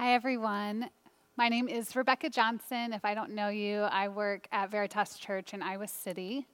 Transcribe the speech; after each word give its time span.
Hi, 0.00 0.14
everyone. 0.14 0.90
My 1.36 1.48
name 1.48 1.66
is 1.66 1.96
Rebecca 1.96 2.30
Johnson. 2.30 2.92
If 2.92 3.04
I 3.04 3.14
don't 3.14 3.32
know 3.32 3.48
you, 3.48 3.80
I 3.80 4.06
work 4.06 4.46
at 4.52 4.70
Veritas 4.70 5.18
Church 5.18 5.54
in 5.54 5.60
Iowa 5.60 5.88
City. 5.88 6.46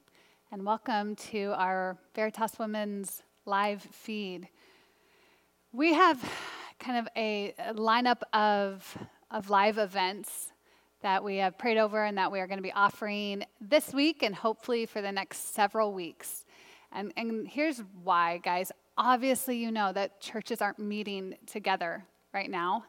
And 0.51 0.65
welcome 0.65 1.15
to 1.17 1.53
our 1.55 1.99
Veritas 2.15 2.59
Women's 2.59 3.23
live 3.45 3.83
feed. 3.83 4.49
We 5.73 5.93
have 5.93 6.25
kind 6.81 6.99
of 6.99 7.07
a, 7.19 7.53
lineup 7.73 8.23
of, 8.33 8.97
of 9.31 9.51
live 9.51 9.77
events 9.77 10.51
that 11.03 11.23
we 11.23 11.37
have 11.37 11.59
prayed 11.59 11.77
over 11.77 12.03
and 12.03 12.17
that 12.17 12.33
we 12.33 12.41
are 12.41 12.47
going 12.47 12.57
to 12.57 12.63
be 12.63 12.73
offering 12.73 13.45
this 13.61 13.93
week 13.93 14.23
and 14.23 14.35
hopefully 14.35 14.87
for 14.87 15.03
the 15.03 15.13
next 15.13 15.55
several 15.55 15.93
weeks. 15.93 16.47
And, 16.93 17.13
and 17.19 17.47
here's 17.47 17.83
why, 18.05 18.39
guys. 18.39 18.73
Obviously, 18.97 19.59
you 19.59 19.71
know 19.71 19.93
that 19.93 20.19
churches 20.19 20.63
aren't 20.63 20.79
meeting 20.79 21.35
together 21.45 22.07
right 22.33 22.51
now 22.51 22.85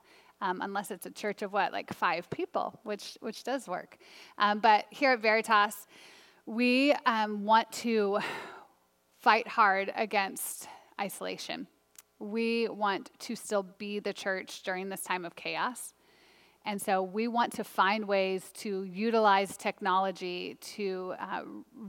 um, 0.45 0.61
unless 0.61 0.91
it's 0.91 1.05
a 1.07 1.11
church 1.11 1.41
of 1.41 1.51
what, 1.51 1.71
like 1.71 1.91
five 1.91 2.29
people, 2.29 2.79
which, 2.83 3.17
which 3.21 3.43
does 3.43 3.67
work. 3.67 3.97
Um, 4.37 4.59
but 4.59 4.85
here 4.91 5.11
at 5.13 5.19
Veritas, 5.19 5.87
we 6.45 6.93
um, 7.05 7.45
want 7.45 7.71
to 7.71 8.19
fight 9.19 9.47
hard 9.47 9.91
against 9.95 10.67
isolation. 11.01 11.67
We 12.19 12.69
want 12.69 13.09
to 13.21 13.35
still 13.35 13.63
be 13.63 13.99
the 13.99 14.13
church 14.13 14.61
during 14.61 14.89
this 14.89 15.01
time 15.01 15.25
of 15.25 15.35
chaos. 15.35 15.93
And 16.63 16.79
so 16.79 17.01
we 17.01 17.27
want 17.27 17.53
to 17.53 17.63
find 17.63 18.07
ways 18.07 18.51
to 18.55 18.83
utilize 18.83 19.57
technology 19.57 20.57
to 20.75 21.15
uh, 21.19 21.41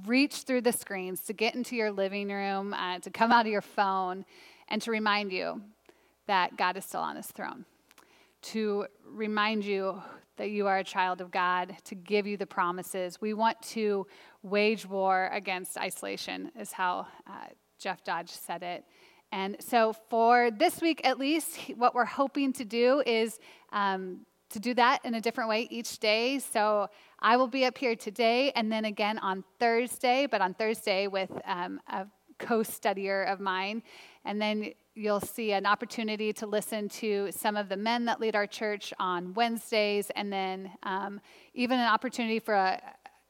reach 0.07 0.43
through 0.43 0.63
the 0.63 0.73
screens, 0.73 1.21
to 1.23 1.33
get 1.35 1.55
into 1.55 1.77
your 1.77 1.91
living 1.91 2.29
room, 2.29 2.73
uh, 2.73 2.99
to 3.01 3.11
come 3.11 3.33
out 3.33 3.47
of 3.47 3.53
your 3.53 3.63
phone, 3.63 4.25
and 4.69 4.81
to 4.83 4.91
remind 4.91 5.31
you 5.31 5.63
that 6.27 6.57
God 6.57 6.77
is 6.77 6.85
still 6.85 7.01
on 7.01 7.17
his 7.17 7.27
throne 7.27 7.65
to 8.53 8.87
remind 9.05 9.65
you 9.65 10.03
that 10.37 10.51
you 10.51 10.67
are 10.67 10.79
a 10.79 10.85
child 10.85 11.21
of 11.21 11.31
God, 11.31 11.77
to 11.85 11.95
give 11.95 12.27
you 12.27 12.37
the 12.37 12.47
promises. 12.47 13.21
We 13.21 13.35
want 13.35 13.61
to 13.63 14.07
wage 14.43 14.87
war 14.87 15.31
against 15.33 15.79
isolation, 15.79 16.53
is 16.59 16.73
how 16.73 17.07
uh, 17.27 17.47
Jeff 17.79 18.05
Dodge 18.05 18.31
said 18.31 18.63
it. 18.63 18.85
And 19.33 19.57
so, 19.61 19.93
for 20.09 20.51
this 20.51 20.81
week 20.81 21.01
at 21.05 21.19
least, 21.19 21.59
what 21.77 21.95
we're 21.95 22.05
hoping 22.05 22.53
to 22.55 22.65
do 22.65 23.03
is 23.05 23.41
um, 23.73 24.21
to 24.51 24.61
do 24.61 24.73
that 24.75 25.05
in 25.05 25.15
a 25.15 25.21
different 25.21 25.51
way 25.51 25.67
each 25.71 25.99
day. 25.99 26.39
So, 26.39 26.89
I 27.19 27.37
will 27.37 27.49
be 27.49 27.65
up 27.65 27.77
here 27.77 27.97
today 27.97 28.53
and 28.55 28.71
then 28.71 28.85
again 28.85 29.19
on 29.19 29.43
Thursday, 29.59 30.27
but 30.27 30.41
on 30.41 30.55
Thursday 30.55 31.09
with 31.09 31.31
um, 31.45 31.81
a 31.89 32.07
co 32.39 32.61
studier 32.61 33.31
of 33.33 33.41
mine. 33.41 33.83
And 34.25 34.41
then 34.41 34.73
you'll 34.97 35.21
see 35.21 35.53
an 35.53 35.67
opportunity 35.67 36.33
to 36.33 36.47
listen 36.47 36.89
to 36.89 37.29
some 37.31 37.57
of 37.57 37.69
the 37.69 37.77
men 37.77 38.07
that 38.07 38.19
lead 38.19 38.35
our 38.35 38.47
church 38.47 38.95
on 38.99 39.35
Wednesdays, 39.35 40.11
and 40.17 40.33
then 40.33 40.71
um, 40.83 41.21
even 41.55 41.79
an 41.79 41.87
opportunity 41.87 42.39
for 42.39 42.55
a, 42.55 42.81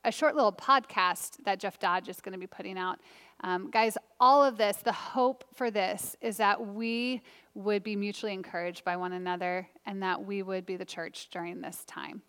a, 0.05 0.13
short 0.13 0.37
little 0.37 0.53
podcast 0.53 1.43
that 1.45 1.59
Jeff 1.59 1.81
Dodge 1.81 2.09
is 2.09 2.21
going 2.21 2.33
to 2.35 2.39
be 2.39 2.47
putting 2.47 2.79
out. 2.79 3.01
Um, 3.43 3.69
guys, 3.71 3.99
all 4.21 4.45
of 4.45 4.57
this, 4.57 4.77
the 4.77 4.93
hope 4.93 5.45
for 5.55 5.71
this 5.71 6.15
is 6.21 6.37
that 6.37 6.65
we 6.65 7.21
would 7.55 7.83
be 7.83 7.97
mutually 7.97 8.33
encouraged 8.33 8.85
by 8.85 8.97
one 8.97 9.13
another 9.13 9.69
and 9.85 10.03
that 10.03 10.25
we 10.25 10.43
would 10.45 10.67
be 10.67 10.77
the 10.77 10.85
church 10.85 11.29
during 11.33 11.61
this 11.61 11.85
time. 11.87 12.23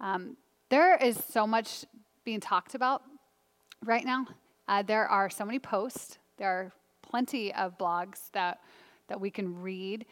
Um, 0.00 0.36
there 0.68 0.96
is 0.96 1.22
so 1.30 1.46
much 1.46 1.86
being 2.24 2.40
talked 2.40 2.74
about 2.74 3.02
right 3.82 4.04
now. 4.04 4.26
Uh, 4.68 4.82
there 4.82 5.06
are 5.06 5.30
so 5.30 5.44
many 5.44 5.58
posts. 5.58 6.18
There 6.36 6.48
are 6.48 6.72
plenty 7.14 7.54
of 7.54 7.78
blogs 7.78 8.32
that, 8.32 8.58
that 9.06 9.20
we 9.20 9.30
can 9.30 9.62
read. 9.62 10.04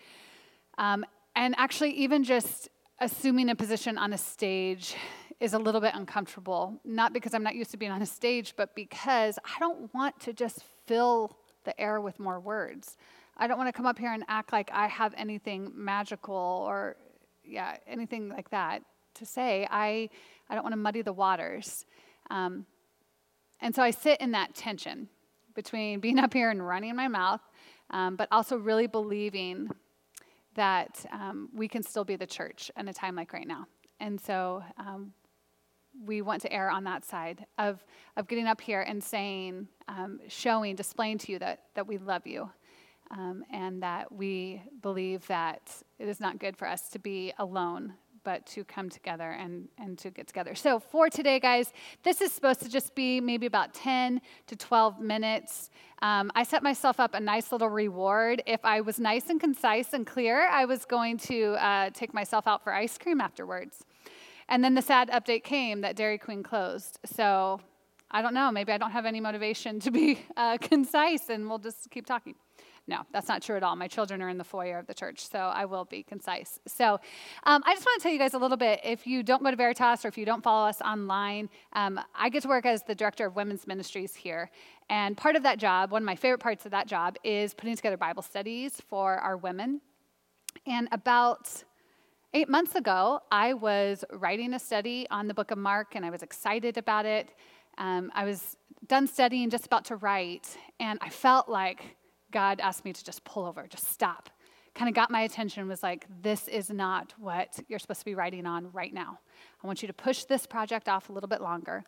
Um, 0.78 1.04
and 1.34 1.52
actually, 1.58 1.90
even 1.94 2.22
just 2.22 2.68
assuming 3.00 3.50
a 3.50 3.56
position 3.56 3.98
on 3.98 4.12
a 4.12 4.16
stage 4.18 4.94
is 5.40 5.52
a 5.52 5.58
little 5.58 5.80
bit 5.80 5.94
uncomfortable. 5.96 6.80
Not 6.84 7.12
because 7.12 7.34
I'm 7.34 7.42
not 7.42 7.56
used 7.56 7.72
to 7.72 7.76
being 7.76 7.90
on 7.90 8.02
a 8.02 8.06
stage, 8.06 8.54
but 8.56 8.76
because 8.76 9.36
I 9.44 9.58
don't 9.58 9.92
want 9.92 10.20
to 10.20 10.32
just 10.32 10.62
fill 10.86 11.36
the 11.64 11.74
air 11.80 12.00
with 12.00 12.20
more 12.20 12.38
words. 12.38 12.96
I 13.36 13.48
don't 13.48 13.58
want 13.58 13.66
to 13.66 13.72
come 13.72 13.86
up 13.86 13.98
here 13.98 14.12
and 14.12 14.22
act 14.28 14.52
like 14.52 14.70
I 14.72 14.86
have 14.86 15.12
anything 15.16 15.72
magical 15.74 16.64
or, 16.68 16.94
yeah, 17.44 17.78
anything 17.88 18.28
like 18.28 18.50
that 18.50 18.84
to 19.14 19.26
say. 19.26 19.66
I, 19.68 20.08
I 20.48 20.54
don't 20.54 20.62
want 20.62 20.74
to 20.74 20.78
muddy 20.78 21.02
the 21.02 21.12
waters. 21.12 21.84
Um, 22.30 22.64
and 23.60 23.74
so 23.74 23.82
I 23.82 23.90
sit 23.90 24.20
in 24.20 24.30
that 24.30 24.54
tension 24.54 25.08
between 25.54 26.00
being 26.00 26.18
up 26.18 26.32
here 26.32 26.50
and 26.50 26.66
running 26.66 26.96
my 26.96 27.08
mouth, 27.08 27.40
um, 27.90 28.16
but 28.16 28.28
also 28.30 28.56
really 28.56 28.86
believing 28.86 29.70
that 30.54 31.04
um, 31.12 31.48
we 31.54 31.68
can 31.68 31.82
still 31.82 32.04
be 32.04 32.16
the 32.16 32.26
church 32.26 32.70
in 32.76 32.88
a 32.88 32.92
time 32.92 33.14
like 33.14 33.32
right 33.32 33.46
now. 33.46 33.66
And 34.00 34.20
so 34.20 34.62
um, 34.78 35.12
we 36.04 36.22
want 36.22 36.42
to 36.42 36.52
err 36.52 36.70
on 36.70 36.84
that 36.84 37.04
side 37.04 37.46
of, 37.58 37.84
of 38.16 38.28
getting 38.28 38.46
up 38.46 38.60
here 38.60 38.82
and 38.82 39.02
saying, 39.02 39.68
um, 39.88 40.20
showing, 40.28 40.74
displaying 40.76 41.18
to 41.18 41.32
you 41.32 41.38
that, 41.38 41.60
that 41.74 41.86
we 41.86 41.98
love 41.98 42.26
you. 42.26 42.50
Um, 43.10 43.44
and 43.52 43.82
that 43.82 44.10
we 44.10 44.62
believe 44.80 45.26
that 45.26 45.70
it 45.98 46.08
is 46.08 46.18
not 46.18 46.38
good 46.38 46.56
for 46.56 46.66
us 46.66 46.88
to 46.90 46.98
be 46.98 47.34
alone 47.38 47.92
but 48.24 48.46
to 48.46 48.64
come 48.64 48.88
together 48.88 49.30
and, 49.30 49.68
and 49.78 49.98
to 49.98 50.10
get 50.10 50.26
together. 50.26 50.54
So, 50.54 50.78
for 50.78 51.08
today, 51.08 51.40
guys, 51.40 51.72
this 52.02 52.20
is 52.20 52.32
supposed 52.32 52.60
to 52.60 52.68
just 52.68 52.94
be 52.94 53.20
maybe 53.20 53.46
about 53.46 53.74
10 53.74 54.20
to 54.46 54.56
12 54.56 55.00
minutes. 55.00 55.70
Um, 56.00 56.30
I 56.34 56.42
set 56.42 56.62
myself 56.62 57.00
up 57.00 57.14
a 57.14 57.20
nice 57.20 57.52
little 57.52 57.68
reward. 57.68 58.42
If 58.46 58.64
I 58.64 58.80
was 58.80 58.98
nice 58.98 59.28
and 59.28 59.40
concise 59.40 59.92
and 59.92 60.06
clear, 60.06 60.48
I 60.48 60.64
was 60.64 60.84
going 60.84 61.18
to 61.18 61.52
uh, 61.54 61.90
take 61.90 62.12
myself 62.12 62.46
out 62.46 62.64
for 62.64 62.72
ice 62.72 62.98
cream 62.98 63.20
afterwards. 63.20 63.84
And 64.48 64.62
then 64.62 64.74
the 64.74 64.82
sad 64.82 65.10
update 65.10 65.44
came 65.44 65.80
that 65.82 65.96
Dairy 65.96 66.18
Queen 66.18 66.42
closed. 66.42 66.98
So, 67.04 67.60
I 68.14 68.20
don't 68.20 68.34
know. 68.34 68.50
Maybe 68.50 68.72
I 68.72 68.78
don't 68.78 68.90
have 68.90 69.06
any 69.06 69.20
motivation 69.20 69.80
to 69.80 69.90
be 69.90 70.20
uh, 70.36 70.58
concise, 70.60 71.30
and 71.30 71.48
we'll 71.48 71.58
just 71.58 71.90
keep 71.90 72.04
talking. 72.04 72.34
No, 72.88 73.02
that's 73.12 73.28
not 73.28 73.42
true 73.42 73.56
at 73.56 73.62
all. 73.62 73.76
My 73.76 73.86
children 73.86 74.20
are 74.22 74.28
in 74.28 74.38
the 74.38 74.44
foyer 74.44 74.76
of 74.76 74.88
the 74.88 74.94
church, 74.94 75.28
so 75.28 75.38
I 75.38 75.66
will 75.66 75.84
be 75.84 76.02
concise. 76.02 76.58
So 76.66 76.98
um, 77.44 77.62
I 77.64 77.74
just 77.74 77.86
want 77.86 78.00
to 78.00 78.02
tell 78.02 78.12
you 78.12 78.18
guys 78.18 78.34
a 78.34 78.38
little 78.38 78.56
bit. 78.56 78.80
If 78.82 79.06
you 79.06 79.22
don't 79.22 79.42
go 79.42 79.50
to 79.50 79.56
Veritas 79.56 80.04
or 80.04 80.08
if 80.08 80.18
you 80.18 80.24
don't 80.24 80.42
follow 80.42 80.68
us 80.68 80.80
online, 80.80 81.48
um, 81.74 82.00
I 82.12 82.28
get 82.28 82.42
to 82.42 82.48
work 82.48 82.66
as 82.66 82.82
the 82.82 82.94
director 82.94 83.26
of 83.26 83.36
women's 83.36 83.68
ministries 83.68 84.16
here. 84.16 84.50
And 84.90 85.16
part 85.16 85.36
of 85.36 85.44
that 85.44 85.58
job, 85.58 85.92
one 85.92 86.02
of 86.02 86.06
my 86.06 86.16
favorite 86.16 86.40
parts 86.40 86.64
of 86.64 86.72
that 86.72 86.88
job, 86.88 87.16
is 87.22 87.54
putting 87.54 87.76
together 87.76 87.96
Bible 87.96 88.22
studies 88.22 88.80
for 88.88 89.14
our 89.14 89.36
women. 89.36 89.80
And 90.66 90.88
about 90.90 91.62
eight 92.34 92.48
months 92.48 92.74
ago, 92.74 93.20
I 93.30 93.54
was 93.54 94.04
writing 94.12 94.54
a 94.54 94.58
study 94.58 95.06
on 95.08 95.28
the 95.28 95.34
book 95.34 95.52
of 95.52 95.58
Mark, 95.58 95.94
and 95.94 96.04
I 96.04 96.10
was 96.10 96.24
excited 96.24 96.78
about 96.78 97.06
it. 97.06 97.28
Um, 97.78 98.10
I 98.12 98.24
was 98.24 98.56
done 98.88 99.06
studying, 99.06 99.50
just 99.50 99.66
about 99.66 99.84
to 99.86 99.96
write, 99.96 100.56
and 100.80 100.98
I 101.00 101.10
felt 101.10 101.48
like 101.48 101.96
God 102.32 102.60
asked 102.60 102.84
me 102.84 102.92
to 102.92 103.04
just 103.04 103.24
pull 103.24 103.44
over, 103.44 103.66
just 103.68 103.88
stop. 103.88 104.30
Kind 104.74 104.88
of 104.88 104.94
got 104.94 105.10
my 105.10 105.20
attention, 105.20 105.68
was 105.68 105.82
like, 105.82 106.06
this 106.22 106.48
is 106.48 106.70
not 106.70 107.12
what 107.18 107.58
you're 107.68 107.78
supposed 107.78 108.00
to 108.00 108.06
be 108.06 108.14
writing 108.14 108.46
on 108.46 108.72
right 108.72 108.92
now. 108.92 109.18
I 109.62 109.66
want 109.66 109.82
you 109.82 109.86
to 109.86 109.92
push 109.94 110.24
this 110.24 110.46
project 110.46 110.88
off 110.88 111.10
a 111.10 111.12
little 111.12 111.28
bit 111.28 111.42
longer. 111.42 111.84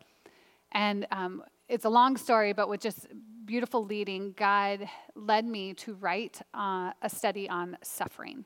And 0.71 1.07
um, 1.11 1.43
it's 1.67 1.85
a 1.85 1.89
long 1.89 2.15
story, 2.15 2.53
but 2.53 2.69
with 2.69 2.81
just 2.81 3.07
beautiful 3.45 3.83
leading, 3.83 4.33
God 4.37 4.87
led 5.15 5.45
me 5.45 5.73
to 5.75 5.95
write 5.95 6.41
uh, 6.53 6.91
a 7.01 7.09
study 7.09 7.49
on 7.49 7.77
suffering. 7.81 8.45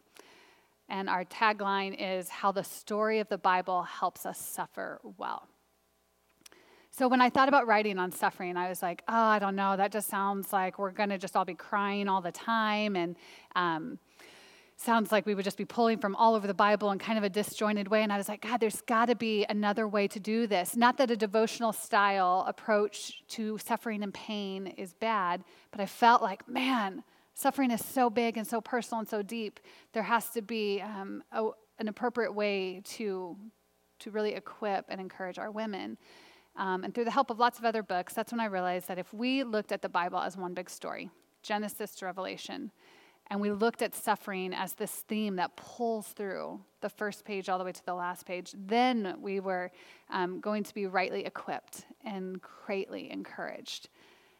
And 0.87 1.09
our 1.09 1.25
tagline 1.25 1.95
is 1.99 2.29
How 2.29 2.51
the 2.51 2.63
Story 2.63 3.19
of 3.19 3.27
the 3.27 3.37
Bible 3.37 3.83
Helps 3.83 4.25
Us 4.25 4.39
Suffer 4.39 4.99
Well. 5.17 5.47
So 6.99 7.07
when 7.07 7.21
I 7.21 7.29
thought 7.29 7.47
about 7.47 7.65
writing 7.65 7.97
on 7.97 8.11
suffering, 8.11 8.57
I 8.57 8.67
was 8.67 8.81
like, 8.81 9.03
oh, 9.07 9.13
I 9.13 9.39
don't 9.39 9.55
know. 9.55 9.77
That 9.77 9.89
just 9.89 10.09
sounds 10.09 10.51
like 10.51 10.77
we're 10.77 10.91
going 10.91 11.07
to 11.07 11.17
just 11.17 11.37
all 11.37 11.45
be 11.45 11.53
crying 11.53 12.09
all 12.09 12.19
the 12.19 12.33
time. 12.33 12.97
And 12.97 13.15
um, 13.55 13.99
sounds 14.75 15.09
like 15.09 15.25
we 15.25 15.33
would 15.33 15.45
just 15.45 15.55
be 15.55 15.63
pulling 15.63 15.99
from 15.99 16.13
all 16.17 16.35
over 16.35 16.45
the 16.45 16.53
Bible 16.53 16.91
in 16.91 16.99
kind 16.99 17.17
of 17.17 17.23
a 17.23 17.29
disjointed 17.29 17.87
way. 17.87 18.03
And 18.03 18.11
I 18.11 18.17
was 18.17 18.27
like, 18.27 18.41
God, 18.41 18.59
there's 18.59 18.81
got 18.81 19.05
to 19.05 19.15
be 19.15 19.45
another 19.47 19.87
way 19.87 20.09
to 20.09 20.19
do 20.19 20.45
this. 20.45 20.75
Not 20.75 20.97
that 20.97 21.09
a 21.09 21.15
devotional 21.15 21.71
style 21.71 22.43
approach 22.45 23.23
to 23.29 23.57
suffering 23.59 24.03
and 24.03 24.13
pain 24.13 24.67
is 24.67 24.91
bad, 24.91 25.45
but 25.71 25.79
I 25.79 25.85
felt 25.85 26.21
like, 26.21 26.49
man, 26.49 27.05
suffering 27.33 27.71
is 27.71 27.85
so 27.85 28.09
big 28.09 28.35
and 28.35 28.45
so 28.45 28.59
personal 28.59 28.99
and 28.99 29.07
so 29.07 29.21
deep. 29.21 29.61
There 29.93 30.03
has 30.03 30.31
to 30.31 30.41
be 30.41 30.81
um, 30.81 31.23
a, 31.31 31.47
an 31.79 31.87
appropriate 31.87 32.33
way 32.33 32.81
to, 32.95 33.37
to 33.99 34.11
really 34.11 34.33
equip 34.33 34.83
and 34.89 34.99
encourage 34.99 35.39
our 35.39 35.49
women. 35.49 35.97
Um, 36.59 36.83
and 36.83 36.93
through 36.93 37.05
the 37.05 37.11
help 37.11 37.29
of 37.29 37.39
lots 37.39 37.57
of 37.57 37.63
other 37.63 37.81
books, 37.81 38.13
that's 38.13 38.33
when 38.33 38.41
I 38.41 38.45
realized 38.45 38.89
that 38.89 38.99
if 38.99 39.13
we 39.13 39.43
looked 39.43 39.71
at 39.71 39.81
the 39.81 39.87
Bible 39.87 40.19
as 40.19 40.35
one 40.35 40.53
big 40.53 40.69
story, 40.69 41.09
Genesis 41.41 41.95
to 41.95 42.05
Revelation, 42.05 42.69
and 43.27 43.39
we 43.39 43.49
looked 43.49 43.81
at 43.81 43.95
suffering 43.95 44.53
as 44.53 44.73
this 44.73 44.91
theme 44.91 45.37
that 45.37 45.55
pulls 45.55 46.07
through 46.07 46.59
the 46.81 46.89
first 46.89 47.23
page 47.23 47.47
all 47.47 47.57
the 47.57 47.63
way 47.63 47.71
to 47.71 47.85
the 47.85 47.93
last 47.93 48.25
page, 48.25 48.53
then 48.57 49.15
we 49.21 49.39
were 49.39 49.71
um, 50.09 50.41
going 50.41 50.63
to 50.63 50.73
be 50.73 50.85
rightly 50.85 51.23
equipped 51.23 51.85
and 52.03 52.41
greatly 52.41 53.09
encouraged. 53.09 53.87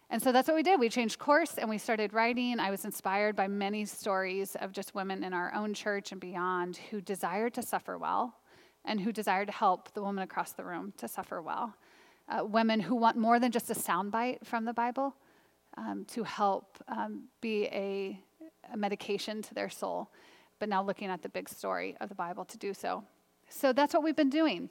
And 0.09 0.21
so 0.21 0.33
that's 0.33 0.47
what 0.47 0.55
we 0.55 0.63
did. 0.63 0.77
We 0.77 0.89
changed 0.89 1.19
course 1.19 1.57
and 1.57 1.69
we 1.69 1.77
started 1.77 2.13
writing. 2.13 2.59
I 2.59 2.69
was 2.69 2.83
inspired 2.83 3.35
by 3.37 3.47
many 3.47 3.85
stories 3.85 4.57
of 4.59 4.73
just 4.73 4.93
women 4.93 5.23
in 5.23 5.33
our 5.33 5.53
own 5.53 5.73
church 5.73 6.11
and 6.11 6.19
beyond 6.19 6.77
who 6.89 6.99
desired 6.99 7.53
to 7.53 7.61
suffer 7.61 7.97
well 7.97 8.35
and 8.83 8.99
who 8.99 9.13
desired 9.13 9.47
to 9.47 9.53
help 9.53 9.93
the 9.93 10.01
woman 10.01 10.23
across 10.23 10.51
the 10.51 10.65
room 10.65 10.93
to 10.97 11.07
suffer 11.07 11.41
well. 11.41 11.75
Uh, 12.29 12.45
women 12.45 12.79
who 12.79 12.95
want 12.95 13.17
more 13.17 13.39
than 13.39 13.51
just 13.51 13.71
a 13.71 13.73
soundbite 13.73 14.45
from 14.45 14.63
the 14.65 14.73
Bible 14.73 15.15
um, 15.77 16.05
to 16.05 16.23
help 16.23 16.77
um, 16.87 17.23
be 17.41 17.65
a, 17.65 18.19
a 18.71 18.77
medication 18.77 19.41
to 19.41 19.53
their 19.55 19.69
soul, 19.69 20.11
but 20.59 20.69
now 20.69 20.83
looking 20.83 21.09
at 21.09 21.21
the 21.23 21.29
big 21.29 21.49
story 21.49 21.97
of 21.99 22.09
the 22.09 22.15
Bible 22.15 22.45
to 22.45 22.57
do 22.57 22.73
so. 22.73 23.03
So 23.49 23.73
that's 23.73 23.93
what 23.95 24.03
we've 24.03 24.15
been 24.15 24.29
doing. 24.29 24.69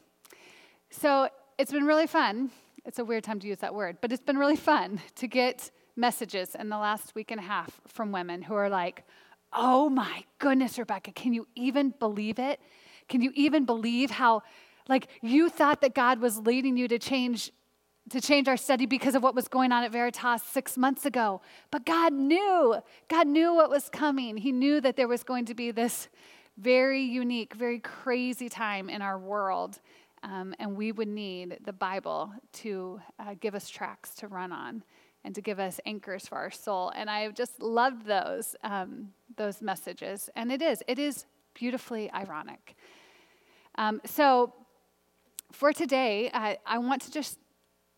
So 0.91 1.29
it's 1.59 1.73
been 1.73 1.85
really 1.85 2.07
fun. 2.07 2.51
It's 2.85 3.01
a 3.01 3.05
weird 3.05 3.25
time 3.25 3.41
to 3.41 3.49
use 3.49 3.59
that 3.59 3.75
word, 3.75 3.99
but 4.01 4.13
it's 4.13 4.23
been 4.23 4.39
really 4.39 4.57
fun 4.57 5.01
to 5.17 5.27
get 5.27 5.73
messages 5.97 6.55
in 6.55 6.69
the 6.69 6.79
last 6.79 7.15
week 7.15 7.33
and 7.33 7.41
a 7.41 7.43
half 7.43 7.81
from 7.89 8.13
women 8.13 8.43
who 8.43 8.55
are 8.55 8.71
like, 8.71 9.03
oh 9.53 9.89
my 9.89 10.25
goodness, 10.39 10.79
Rebecca, 10.79 11.13
can 11.13 11.33
you 11.33 11.47
even 11.57 11.93
believe 11.99 12.39
it? 12.39 12.61
Can 13.09 13.21
you 13.21 13.33
even 13.35 13.65
believe 13.65 14.11
how, 14.11 14.43
like, 14.89 15.09
you 15.21 15.49
thought 15.49 15.81
that 15.83 15.95
God 15.95 16.21
was 16.21 16.39
leading 16.39 16.77
you 16.77 16.89
to 16.89 16.99
change 16.99 17.53
to 18.11 18.21
change 18.23 18.49
our 18.49 18.57
study 18.57 18.87
because 18.87 19.15
of 19.15 19.23
what 19.23 19.35
was 19.35 19.49
going 19.49 19.71
on 19.71 19.85
at 19.85 19.93
Veritas 19.93 20.43
six 20.43 20.79
months 20.79 21.05
ago. 21.05 21.43
But 21.71 21.85
God 21.85 22.13
knew. 22.15 22.77
God 23.09 23.27
knew 23.27 23.55
what 23.55 23.69
was 23.69 23.91
coming. 23.91 24.39
He 24.39 24.51
knew 24.51 24.81
that 24.81 24.97
there 24.97 25.09
was 25.09 25.23
going 25.23 25.45
to 25.45 25.55
be 25.55 25.71
this 25.73 26.09
very 26.57 27.03
unique, 27.03 27.55
very 27.55 27.79
crazy 27.79 28.49
time 28.49 28.89
in 28.89 29.03
our 29.03 29.19
world. 29.19 29.81
Um, 30.23 30.55
and 30.59 30.77
we 30.77 30.91
would 30.91 31.09
need 31.09 31.59
the 31.65 31.73
Bible 31.73 32.33
to 32.55 33.01
uh, 33.19 33.35
give 33.39 33.55
us 33.55 33.69
tracks 33.69 34.15
to 34.17 34.29
run 34.29 34.53
on 34.53 34.83
and 35.25 35.35
to 35.35 35.43
give 35.43 35.61
us 35.61 35.79
anchors 35.85 36.27
for 36.27 36.37
our 36.39 36.51
soul. 36.51 36.91
And 36.97 37.11
I 37.11 37.29
just 37.31 37.61
loved 37.61 38.07
those, 38.07 38.57
um, 38.65 39.13
those 39.37 39.61
messages. 39.61 40.31
And 40.35 40.51
it 40.51 40.63
is, 40.63 40.83
it 40.89 40.99
is 40.99 41.27
beautifully 41.55 42.11
ironic. 42.13 42.77
Um, 43.77 44.01
so 44.05 44.55
for 45.53 45.73
today, 45.73 46.31
I, 46.33 46.59
I 46.67 46.79
want 46.79 47.03
to 47.03 47.11
just, 47.11 47.39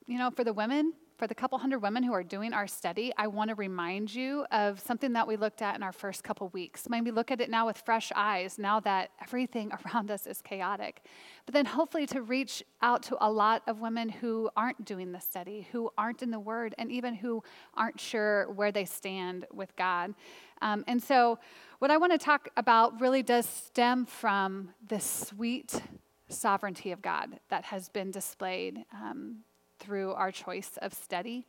you 0.07 0.19
know, 0.19 0.31
for 0.31 0.45
the 0.45 0.53
women, 0.53 0.93
for 1.21 1.27
the 1.27 1.35
couple 1.35 1.59
hundred 1.59 1.81
women 1.81 2.03
who 2.03 2.15
are 2.15 2.23
doing 2.23 2.55
our 2.55 2.67
study, 2.67 3.13
I 3.19 3.27
want 3.27 3.51
to 3.51 3.55
remind 3.55 4.15
you 4.15 4.47
of 4.51 4.81
something 4.81 5.13
that 5.13 5.29
we 5.29 5.37
looked 5.37 5.61
at 5.61 5.77
in 5.77 5.83
our 5.83 5.93
first 5.93 6.25
couple 6.25 6.49
weeks. 6.49 6.89
Maybe 6.89 7.11
look 7.11 7.31
at 7.31 7.43
it 7.43 7.51
now 7.51 7.67
with 7.67 7.77
fresh 7.77 8.11
eyes, 8.17 8.59
now 8.59 8.81
that 8.81 9.11
everything 9.21 9.71
around 9.85 10.11
us 10.11 10.27
is 10.27 10.41
chaotic. 10.41 11.03
But 11.45 11.53
then 11.53 11.67
hopefully 11.67 12.07
to 12.07 12.23
reach 12.23 12.63
out 12.81 13.03
to 13.05 13.19
a 13.21 13.31
lot 13.31 13.63
of 13.67 13.81
women 13.81 14.09
who 14.09 14.49
aren't 14.57 14.85
doing 14.87 15.13
the 15.13 15.21
study, 15.21 15.69
who 15.73 15.91
aren't 15.99 16.23
in 16.23 16.31
the 16.31 16.41
Word, 16.41 16.75
and 16.79 16.91
even 16.91 17.15
who 17.15 17.43
aren't 17.75 18.01
sure 18.01 18.51
where 18.53 18.73
they 18.73 18.87
stand 18.87 19.45
with 19.53 19.77
God. 19.77 20.15
Um, 20.63 20.85
and 20.87 21.03
so, 21.03 21.39
what 21.81 21.91
I 21.91 21.99
want 21.99 22.13
to 22.13 22.19
talk 22.19 22.49
about 22.57 22.99
really 23.01 23.23
does 23.23 23.47
stem 23.47 24.07
from 24.07 24.71
the 24.89 25.01
sweet 25.01 25.83
sovereignty 26.31 26.93
of 26.93 27.03
God 27.03 27.39
that 27.49 27.65
has 27.65 27.89
been 27.89 28.11
displayed 28.11 28.85
um, 28.93 29.39
through 29.79 30.13
our 30.13 30.31
choice 30.31 30.79
of 30.83 30.93
study. 30.95 31.47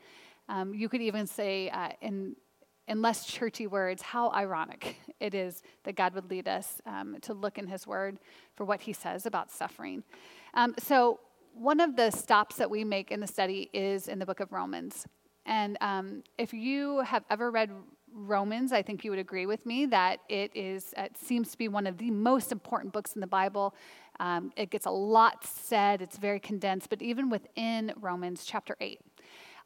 Um, 0.50 0.74
you 0.74 0.90
could 0.90 1.02
even 1.02 1.28
say, 1.28 1.70
uh, 1.70 1.90
in, 2.02 2.36
in 2.88 3.02
less 3.02 3.26
churchy 3.26 3.68
words, 3.68 4.02
how 4.02 4.32
ironic 4.32 4.98
it 5.20 5.34
is 5.34 5.64
that 5.84 5.96
God 5.96 6.14
would 6.16 6.30
lead 6.30 6.48
us 6.48 6.82
um, 6.86 7.18
to 7.22 7.34
look 7.34 7.58
in 7.58 7.68
His 7.68 7.86
Word 7.86 8.18
for 8.56 8.66
what 8.66 8.82
He 8.82 8.94
says 8.94 9.26
about 9.26 9.52
suffering. 9.52 10.04
Um, 10.54 10.76
so, 10.80 11.20
one 11.54 11.82
of 11.82 11.98
the 11.98 12.12
stops 12.12 12.56
that 12.56 12.70
we 12.70 12.86
make 12.86 13.12
in 13.12 13.20
the 13.20 13.28
study 13.28 13.70
is 13.74 14.08
in 14.08 14.20
the 14.20 14.26
book 14.26 14.40
of 14.40 14.54
Romans. 14.54 15.06
And 15.46 15.78
um, 15.82 16.24
if 16.38 16.54
you 16.54 17.00
have 17.00 17.26
ever 17.30 17.52
read 17.52 17.72
Romans, 18.14 18.72
I 18.72 18.82
think 18.82 19.04
you 19.04 19.12
would 19.12 19.20
agree 19.20 19.46
with 19.46 19.66
me 19.66 19.86
that 19.88 20.20
it 20.30 20.52
is 20.56 20.94
it 20.98 21.18
seems 21.18 21.52
to 21.52 21.58
be 21.58 21.68
one 21.68 21.88
of 21.88 21.98
the 21.98 22.12
most 22.12 22.52
important 22.52 22.94
books 22.94 23.14
in 23.14 23.22
the 23.22 23.28
Bible. 23.28 23.76
Um, 24.20 24.52
it 24.56 24.70
gets 24.70 24.86
a 24.86 24.92
lot 24.92 25.46
said, 25.46 26.02
it's 26.02 26.18
very 26.18 26.40
condensed, 26.40 26.90
but 26.90 27.02
even 27.02 27.30
within 27.30 27.94
Romans 28.00 28.44
chapter 28.46 28.76
8, 28.80 29.00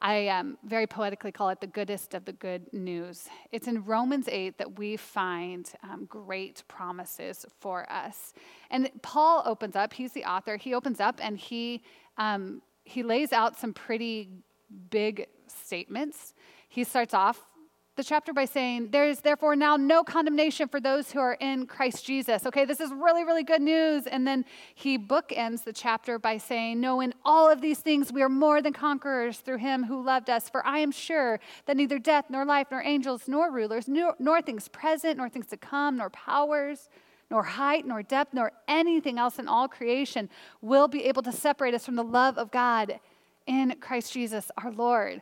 I 0.01 0.27
um, 0.27 0.57
very 0.63 0.87
poetically 0.87 1.31
call 1.31 1.49
it 1.49 1.59
the 1.59 1.67
goodest 1.67 2.13
of 2.13 2.25
the 2.25 2.33
good 2.33 2.71
news. 2.73 3.27
It's 3.51 3.67
in 3.67 3.83
Romans 3.83 4.27
8 4.29 4.57
that 4.57 4.77
we 4.77 4.97
find 4.97 5.69
um, 5.83 6.05
great 6.05 6.63
promises 6.67 7.45
for 7.59 7.91
us. 7.91 8.33
And 8.69 8.89
Paul 9.01 9.43
opens 9.45 9.75
up, 9.75 9.93
he's 9.93 10.11
the 10.11 10.25
author, 10.25 10.57
he 10.57 10.73
opens 10.73 10.99
up 10.99 11.19
and 11.21 11.37
he, 11.37 11.81
um, 12.17 12.61
he 12.83 13.03
lays 13.03 13.33
out 13.33 13.57
some 13.57 13.73
pretty 13.73 14.29
big 14.89 15.27
statements. 15.47 16.33
He 16.69 16.83
starts 16.83 17.13
off 17.13 17.41
the 17.95 18.03
chapter 18.03 18.33
by 18.33 18.45
saying, 18.45 18.89
There 18.91 19.07
is 19.07 19.21
therefore 19.21 19.55
now 19.55 19.77
no 19.77 20.03
condemnation 20.03 20.67
for 20.67 20.81
those 20.81 21.11
who 21.11 21.19
are 21.19 21.37
in 21.39 21.65
Christ 21.65 22.05
Jesus. 22.05 22.45
Okay, 22.45 22.65
this 22.65 22.81
is 22.81 22.91
really, 22.91 23.23
really 23.23 23.43
good 23.43 23.61
news. 23.61 24.05
And 24.05 24.27
then 24.27 24.43
he 24.73 24.97
bookends 24.97 25.63
the 25.63 25.71
chapter 25.71 26.19
by 26.19 26.37
saying, 26.37 26.81
No, 26.81 26.99
in 26.99 27.13
all 27.23 27.49
of 27.49 27.61
these 27.61 27.79
things 27.79 28.11
we 28.11 28.21
are 28.21 28.29
more 28.29 28.61
than 28.61 28.73
conquerors 28.73 29.37
through 29.37 29.59
him 29.59 29.85
who 29.85 30.03
loved 30.03 30.29
us. 30.29 30.49
For 30.49 30.65
I 30.65 30.79
am 30.79 30.91
sure 30.91 31.39
that 31.67 31.77
neither 31.77 31.97
death, 31.97 32.25
nor 32.29 32.45
life, 32.45 32.67
nor 32.69 32.81
angels, 32.81 33.23
nor 33.27 33.49
rulers, 33.49 33.87
nor, 33.87 34.15
nor 34.19 34.41
things 34.41 34.67
present, 34.67 35.17
nor 35.17 35.29
things 35.29 35.47
to 35.47 35.57
come, 35.57 35.97
nor 35.97 36.09
powers, 36.09 36.89
nor 37.31 37.43
height, 37.43 37.85
nor 37.85 38.03
depth, 38.03 38.33
nor 38.33 38.51
anything 38.67 39.17
else 39.17 39.39
in 39.39 39.47
all 39.47 39.69
creation 39.69 40.29
will 40.61 40.89
be 40.89 41.05
able 41.05 41.21
to 41.23 41.31
separate 41.31 41.73
us 41.73 41.85
from 41.85 41.95
the 41.95 42.03
love 42.03 42.37
of 42.37 42.51
God 42.51 42.99
in 43.47 43.75
Christ 43.79 44.11
Jesus 44.11 44.51
our 44.57 44.71
Lord. 44.71 45.21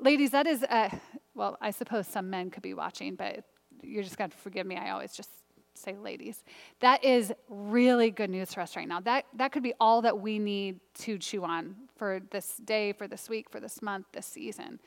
Ladies, 0.00 0.30
that 0.30 0.46
is, 0.46 0.62
a, 0.62 1.00
well, 1.38 1.56
I 1.60 1.70
suppose 1.70 2.08
some 2.08 2.28
men 2.28 2.50
could 2.50 2.64
be 2.64 2.74
watching, 2.74 3.14
but 3.14 3.44
you're 3.82 4.02
just 4.02 4.18
going 4.18 4.30
to 4.30 4.36
forgive 4.36 4.66
me. 4.66 4.76
I 4.76 4.90
always 4.90 5.12
just 5.12 5.30
say 5.72 5.96
ladies. 5.96 6.42
That 6.80 7.04
is 7.04 7.32
really 7.48 8.10
good 8.10 8.28
news 8.28 8.52
for 8.52 8.60
us 8.60 8.74
right 8.74 8.88
now. 8.88 9.00
That, 9.00 9.24
that 9.36 9.52
could 9.52 9.62
be 9.62 9.72
all 9.78 10.02
that 10.02 10.18
we 10.18 10.40
need 10.40 10.80
to 11.02 11.16
chew 11.16 11.44
on 11.44 11.76
for 11.96 12.20
this 12.32 12.56
day, 12.64 12.92
for 12.92 13.06
this 13.06 13.28
week, 13.28 13.48
for 13.48 13.60
this 13.60 13.80
month, 13.80 14.06
this 14.12 14.26
season. 14.26 14.80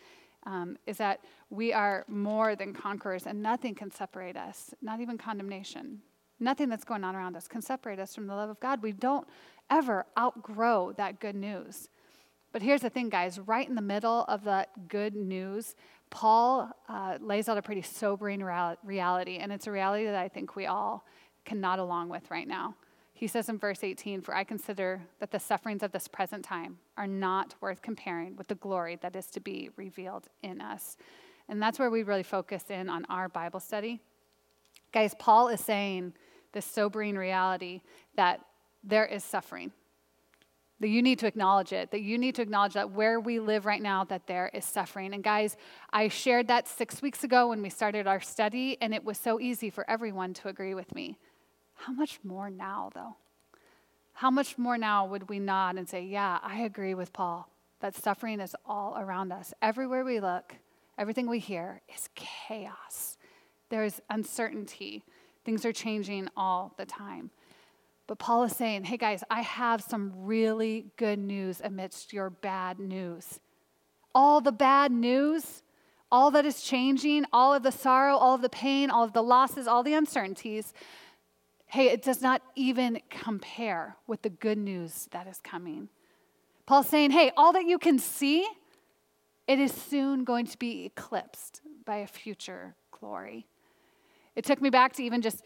Um, 0.46 0.78
is 0.86 0.98
that 0.98 1.22
we 1.50 1.72
are 1.72 2.04
more 2.08 2.56
than 2.56 2.74
conquerors 2.74 3.28
and 3.28 3.42
nothing 3.42 3.74
can 3.74 3.92
separate 3.92 4.36
us, 4.36 4.74
not 4.82 5.00
even 5.00 5.18
condemnation. 5.18 6.02
Nothing 6.40 6.68
that's 6.68 6.84
going 6.84 7.04
on 7.04 7.16
around 7.16 7.38
us 7.38 7.48
can 7.48 7.62
separate 7.62 8.00
us 8.00 8.14
from 8.14 8.28
the 8.28 8.36
love 8.36 8.50
of 8.50 8.60
God. 8.60 8.82
We 8.82 8.92
don't 8.92 9.28
ever 9.70 10.06
outgrow 10.18 10.94
that 10.94 11.20
good 11.20 11.36
news. 11.36 11.88
But 12.52 12.62
here's 12.62 12.82
the 12.82 12.90
thing, 12.90 13.10
guys 13.10 13.40
right 13.40 13.68
in 13.68 13.76
the 13.76 13.82
middle 13.82 14.26
of 14.28 14.44
that 14.44 14.90
good 14.90 15.16
news, 15.16 15.76
Paul 16.12 16.70
uh, 16.88 17.18
lays 17.20 17.50
out 17.50 17.58
a 17.58 17.62
pretty 17.62 17.82
sobering 17.82 18.44
reality, 18.44 19.38
and 19.38 19.52
it's 19.52 19.66
a 19.66 19.72
reality 19.72 20.06
that 20.06 20.16
I 20.16 20.28
think 20.28 20.56
we 20.56 20.68
all 20.68 21.06
can 21.46 21.60
nod 21.60 21.80
along 21.80 22.10
with 22.10 22.30
right 22.30 22.48
now. 22.48 22.76
He 23.14 23.28
says 23.28 23.50
in 23.50 23.58
verse 23.58 23.84
18, 23.84 24.22
For 24.22 24.36
I 24.36 24.44
consider 24.44 25.02
that 25.20 25.32
the 25.32 25.40
sufferings 25.40 25.84
of 25.84 25.92
this 25.92 26.08
present 26.08 26.44
time 26.44 26.78
are 26.98 27.08
not 27.08 27.56
worth 27.62 27.82
comparing 27.82 28.36
with 28.36 28.48
the 28.48 28.56
glory 28.56 28.98
that 29.02 29.16
is 29.16 29.28
to 29.28 29.40
be 29.40 29.70
revealed 29.78 30.28
in 30.44 30.60
us. 30.60 30.98
And 31.48 31.62
that's 31.62 31.80
where 31.80 31.90
we 31.90 32.04
really 32.04 32.24
focus 32.24 32.66
in 32.70 32.90
on 32.90 33.06
our 33.06 33.30
Bible 33.30 33.60
study. 33.60 34.02
Guys, 34.92 35.16
Paul 35.18 35.48
is 35.48 35.62
saying 35.62 36.14
this 36.52 36.66
sobering 36.66 37.16
reality 37.16 37.82
that 38.16 38.42
there 38.84 39.06
is 39.06 39.24
suffering 39.24 39.72
that 40.82 40.90
you 40.90 41.04
need 41.04 41.20
to 41.20 41.28
acknowledge 41.28 41.72
it 41.72 41.92
that 41.92 42.02
you 42.02 42.18
need 42.18 42.36
to 42.36 42.42
acknowledge 42.42 42.74
that 42.74 42.92
where 42.92 43.20
we 43.20 43.40
live 43.40 43.66
right 43.66 43.82
now 43.82 44.04
that 44.04 44.26
there 44.26 44.50
is 44.54 44.66
suffering. 44.66 45.14
And 45.14 45.24
guys 45.24 45.56
i 45.94 46.08
shared 46.08 46.48
that 46.48 46.68
six 46.68 47.02
weeks 47.02 47.24
ago 47.24 47.50
when 47.50 47.62
we 47.62 47.70
started 47.70 48.08
our 48.08 48.20
study 48.20 48.78
and 48.82 48.94
it 48.94 49.04
was 49.04 49.18
so 49.18 49.40
easy 49.40 49.70
for 49.70 49.90
everyone 49.90 50.34
to 50.34 50.50
agree 50.50 50.74
with 50.74 50.94
me. 50.94 51.18
How 51.76 51.94
much 51.94 52.20
more 52.24 52.50
now 52.50 52.90
though? 52.94 53.16
How 54.14 54.30
much 54.30 54.58
more 54.58 54.78
now 54.78 55.06
would 55.06 55.30
we 55.30 55.40
nod 55.40 55.78
and 55.78 55.88
say 55.88 56.02
yeah 56.04 56.40
i 56.44 56.62
agree 56.62 56.96
with 56.96 57.14
paul 57.14 57.48
that 57.80 57.96
suffering 57.96 58.40
is 58.40 58.56
all 58.66 58.96
around 58.98 59.32
us. 59.32 59.54
Everywhere 59.62 60.04
we 60.04 60.20
look 60.20 60.56
everything 60.98 61.30
we 61.30 61.40
hear 61.40 61.82
is 61.96 62.10
chaos. 62.16 63.18
There's 63.70 64.02
uncertainty. 64.10 65.04
Things 65.46 65.64
are 65.64 65.72
changing 65.72 66.28
all 66.36 66.74
the 66.78 66.86
time 66.86 67.32
but 68.12 68.20
Paul 68.20 68.44
is 68.44 68.54
saying, 68.54 68.84
hey 68.84 68.98
guys, 68.98 69.24
I 69.32 69.40
have 69.40 69.80
some 69.80 70.12
really 70.14 70.88
good 70.98 71.18
news 71.18 71.62
amidst 71.64 72.12
your 72.12 72.30
bad 72.30 72.78
news. 72.78 73.40
All 74.14 74.42
the 74.42 74.52
bad 74.52 74.92
news, 74.92 75.64
all 76.12 76.30
that 76.32 76.46
is 76.46 76.62
changing, 76.62 77.24
all 77.32 77.54
of 77.54 77.64
the 77.64 77.72
sorrow, 77.72 78.18
all 78.18 78.36
of 78.36 78.42
the 78.42 78.50
pain, 78.50 78.90
all 78.90 79.06
of 79.06 79.14
the 79.14 79.24
losses, 79.24 79.66
all 79.66 79.82
the 79.82 79.94
uncertainties, 79.94 80.74
hey, 81.68 81.88
it 81.88 82.02
does 82.02 82.22
not 82.22 82.42
even 82.54 83.00
compare 83.10 83.96
with 84.08 84.24
the 84.24 84.30
good 84.30 84.58
news 84.58 85.08
that 85.12 85.26
is 85.26 85.40
coming. 85.42 85.88
Paul's 86.66 86.90
saying, 86.90 87.12
hey, 87.12 87.32
all 87.38 87.54
that 87.54 87.64
you 87.64 87.80
can 87.80 87.98
see, 87.98 88.46
it 89.48 89.58
is 89.58 89.72
soon 89.72 90.26
going 90.26 90.48
to 90.48 90.58
be 90.58 90.84
eclipsed 90.84 91.62
by 91.86 91.96
a 92.00 92.08
future 92.08 92.76
glory. 92.92 93.48
It 94.36 94.44
took 94.44 94.62
me 94.62 94.70
back 94.70 94.92
to 94.98 95.04
even 95.04 95.22
just 95.22 95.46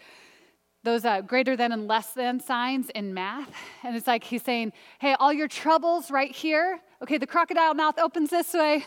those 0.86 1.04
uh, 1.04 1.22
greater 1.22 1.58
than 1.58 1.72
and 1.72 1.88
less 1.88 2.14
than 2.14 2.40
signs 2.40 2.90
in 2.92 3.14
math. 3.14 3.52
And 3.84 3.96
it's 3.96 4.08
like 4.08 4.24
he's 4.24 4.44
saying, 4.44 4.72
hey, 5.00 5.16
all 5.20 5.34
your 5.34 5.48
troubles 5.48 6.10
right 6.10 6.32
here, 6.32 6.80
okay, 7.02 7.18
the 7.18 7.28
crocodile 7.28 7.74
mouth 7.74 8.00
opens 8.00 8.30
this 8.30 8.54
way. 8.54 8.86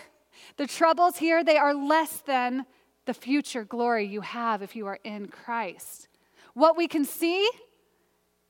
The 0.57 0.67
troubles 0.67 1.17
here, 1.17 1.45
they 1.45 1.57
are 1.57 1.75
less 1.75 2.23
than 2.23 2.65
the 3.05 3.15
future 3.15 3.65
glory 3.65 4.07
you 4.07 4.21
have 4.21 4.63
if 4.63 4.77
you 4.77 4.87
are 4.87 4.99
in 5.05 5.29
Christ. 5.29 6.09
What 6.55 6.77
we 6.77 6.89
can 6.89 7.05
see, 7.05 7.49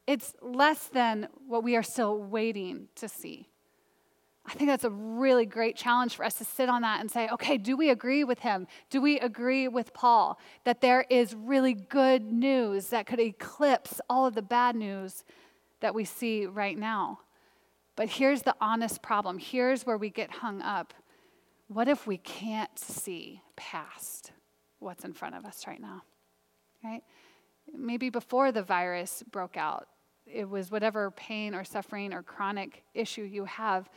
it's 0.06 0.34
less 0.42 0.88
than 0.88 1.28
what 1.46 1.64
we 1.64 1.76
are 1.76 1.82
still 1.82 2.18
waiting 2.22 2.88
to 2.96 3.08
see. 3.08 3.48
I 4.48 4.54
think 4.54 4.70
that's 4.70 4.84
a 4.84 4.90
really 4.90 5.44
great 5.44 5.76
challenge 5.76 6.16
for 6.16 6.24
us 6.24 6.34
to 6.36 6.44
sit 6.44 6.70
on 6.70 6.80
that 6.80 7.00
and 7.00 7.10
say, 7.10 7.28
okay, 7.28 7.58
do 7.58 7.76
we 7.76 7.90
agree 7.90 8.24
with 8.24 8.38
him? 8.38 8.66
Do 8.88 9.02
we 9.02 9.20
agree 9.20 9.68
with 9.68 9.92
Paul 9.92 10.38
that 10.64 10.80
there 10.80 11.04
is 11.10 11.34
really 11.34 11.74
good 11.74 12.22
news 12.24 12.86
that 12.88 13.06
could 13.06 13.20
eclipse 13.20 14.00
all 14.08 14.24
of 14.24 14.34
the 14.34 14.42
bad 14.42 14.74
news 14.74 15.22
that 15.80 15.94
we 15.94 16.06
see 16.06 16.46
right 16.46 16.78
now? 16.78 17.20
But 17.94 18.08
here's 18.08 18.40
the 18.42 18.54
honest 18.58 19.02
problem. 19.02 19.38
Here's 19.38 19.84
where 19.84 19.98
we 19.98 20.08
get 20.08 20.30
hung 20.30 20.62
up. 20.62 20.94
What 21.66 21.86
if 21.86 22.06
we 22.06 22.16
can't 22.16 22.78
see 22.78 23.42
past 23.54 24.32
what's 24.78 25.04
in 25.04 25.12
front 25.12 25.34
of 25.34 25.44
us 25.44 25.66
right 25.66 25.80
now? 25.80 26.04
Right? 26.82 27.02
Maybe 27.76 28.08
before 28.08 28.50
the 28.50 28.62
virus 28.62 29.22
broke 29.30 29.58
out, 29.58 29.88
it 30.26 30.48
was 30.48 30.70
whatever 30.70 31.10
pain 31.10 31.54
or 31.54 31.64
suffering 31.64 32.14
or 32.14 32.22
chronic 32.22 32.82
issue 32.94 33.22
you 33.22 33.44
have 33.44 33.90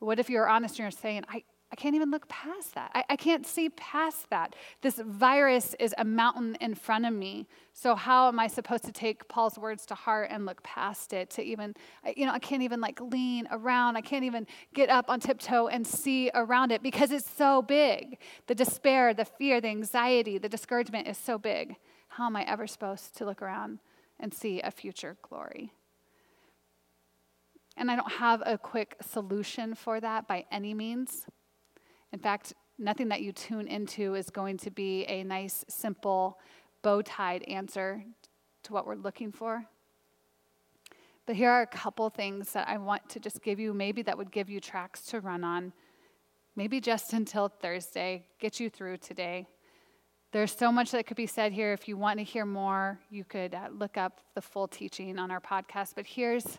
what 0.00 0.18
if 0.18 0.30
you're 0.30 0.48
honest 0.48 0.74
and 0.74 0.80
you're 0.80 0.90
saying, 0.90 1.24
I, 1.28 1.42
I 1.70 1.76
can't 1.76 1.94
even 1.94 2.10
look 2.10 2.26
past 2.28 2.74
that. 2.76 2.90
I, 2.94 3.04
I 3.10 3.16
can't 3.16 3.46
see 3.46 3.68
past 3.68 4.30
that. 4.30 4.56
This 4.80 5.00
virus 5.04 5.74
is 5.78 5.94
a 5.98 6.04
mountain 6.04 6.56
in 6.60 6.74
front 6.74 7.04
of 7.04 7.12
me. 7.12 7.46
So, 7.74 7.94
how 7.94 8.28
am 8.28 8.40
I 8.40 8.46
supposed 8.46 8.84
to 8.84 8.92
take 8.92 9.28
Paul's 9.28 9.58
words 9.58 9.84
to 9.86 9.94
heart 9.94 10.30
and 10.30 10.46
look 10.46 10.62
past 10.62 11.12
it 11.12 11.28
to 11.30 11.42
even, 11.42 11.74
you 12.16 12.24
know, 12.24 12.32
I 12.32 12.38
can't 12.38 12.62
even 12.62 12.80
like 12.80 13.00
lean 13.00 13.48
around. 13.50 13.96
I 13.96 14.00
can't 14.00 14.24
even 14.24 14.46
get 14.72 14.88
up 14.88 15.10
on 15.10 15.20
tiptoe 15.20 15.68
and 15.68 15.86
see 15.86 16.30
around 16.34 16.72
it 16.72 16.82
because 16.82 17.10
it's 17.10 17.28
so 17.30 17.60
big. 17.60 18.18
The 18.46 18.54
despair, 18.54 19.12
the 19.12 19.26
fear, 19.26 19.60
the 19.60 19.68
anxiety, 19.68 20.38
the 20.38 20.48
discouragement 20.48 21.06
is 21.06 21.18
so 21.18 21.36
big. 21.38 21.76
How 22.08 22.26
am 22.26 22.36
I 22.36 22.44
ever 22.44 22.66
supposed 22.66 23.16
to 23.18 23.26
look 23.26 23.42
around 23.42 23.80
and 24.18 24.32
see 24.32 24.62
a 24.62 24.70
future 24.70 25.18
glory? 25.22 25.72
And 27.78 27.92
I 27.92 27.96
don't 27.96 28.10
have 28.10 28.42
a 28.44 28.58
quick 28.58 28.96
solution 29.00 29.74
for 29.76 30.00
that 30.00 30.26
by 30.26 30.44
any 30.50 30.74
means. 30.74 31.26
In 32.12 32.18
fact, 32.18 32.52
nothing 32.76 33.08
that 33.08 33.22
you 33.22 33.30
tune 33.30 33.68
into 33.68 34.16
is 34.16 34.30
going 34.30 34.58
to 34.58 34.70
be 34.70 35.04
a 35.04 35.22
nice, 35.22 35.64
simple, 35.68 36.40
bow 36.82 37.02
tied 37.02 37.44
answer 37.44 38.04
to 38.64 38.72
what 38.72 38.84
we're 38.84 38.96
looking 38.96 39.30
for. 39.30 39.64
But 41.24 41.36
here 41.36 41.50
are 41.50 41.62
a 41.62 41.66
couple 41.68 42.10
things 42.10 42.52
that 42.52 42.68
I 42.68 42.78
want 42.78 43.08
to 43.10 43.20
just 43.20 43.42
give 43.42 43.60
you, 43.60 43.72
maybe 43.72 44.02
that 44.02 44.18
would 44.18 44.32
give 44.32 44.50
you 44.50 44.58
tracks 44.58 45.02
to 45.06 45.20
run 45.20 45.44
on, 45.44 45.72
maybe 46.56 46.80
just 46.80 47.12
until 47.12 47.48
Thursday, 47.48 48.26
get 48.40 48.58
you 48.58 48.68
through 48.68 48.96
today. 48.96 49.46
There's 50.32 50.54
so 50.54 50.72
much 50.72 50.90
that 50.90 51.06
could 51.06 51.16
be 51.16 51.26
said 51.26 51.52
here. 51.52 51.72
If 51.72 51.86
you 51.86 51.96
want 51.96 52.18
to 52.18 52.24
hear 52.24 52.44
more, 52.44 52.98
you 53.08 53.24
could 53.24 53.54
uh, 53.54 53.68
look 53.70 53.96
up 53.96 54.20
the 54.34 54.42
full 54.42 54.66
teaching 54.66 55.18
on 55.18 55.30
our 55.30 55.40
podcast. 55.40 55.92
But 55.94 56.06
here's 56.06 56.58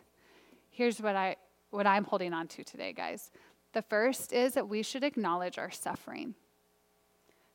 Here's 0.70 1.02
what, 1.02 1.16
I, 1.16 1.36
what 1.72 1.88
I'm 1.88 2.04
holding 2.04 2.34
on 2.34 2.48
to 2.50 2.64
today, 2.64 2.94
guys. 2.94 3.32
The 3.74 3.82
first 3.82 4.34
is 4.34 4.54
that 4.54 4.68
we 4.68 4.84
should 4.84 5.04
acknowledge 5.04 5.58
our 5.58 5.72
suffering. 5.72 6.36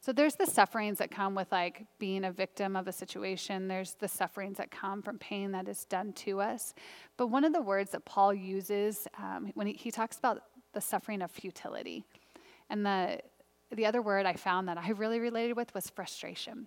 So 0.01 0.13
there's 0.13 0.35
the 0.35 0.47
sufferings 0.47 0.99
that 0.99 1.11
come 1.11 1.35
with 1.35 1.51
like 1.51 1.87
being 1.99 2.25
a 2.25 2.31
victim 2.31 2.77
of 2.77 2.87
a 2.87 2.93
situation. 2.93 3.69
There's 3.69 3.95
the 3.95 4.07
sufferings 4.07 4.59
that 4.59 4.71
come 4.71 5.01
from 5.01 5.19
pain 5.19 5.53
that 5.53 5.67
is 5.67 5.87
done 5.87 6.13
to 6.13 6.43
us. 6.43 6.75
But 7.17 7.29
one 7.29 7.43
of 7.43 7.55
the 7.55 7.63
words 7.63 7.93
that 7.93 8.05
Paul 8.05 8.35
uses 8.35 9.09
um, 9.19 9.51
when 9.55 9.67
he, 9.67 9.73
he 9.73 9.91
talks 9.91 10.19
about 10.19 10.43
the 10.75 10.83
suffering 10.83 11.23
of 11.23 11.31
futility, 11.31 12.05
and 12.69 12.85
the 12.85 13.21
the 13.73 13.87
other 13.87 14.03
word 14.03 14.27
I 14.27 14.35
found 14.35 14.69
that 14.69 14.77
I 14.77 14.91
really 14.91 15.21
related 15.21 15.57
with 15.57 15.75
was 15.75 15.89
frustration. 15.89 16.67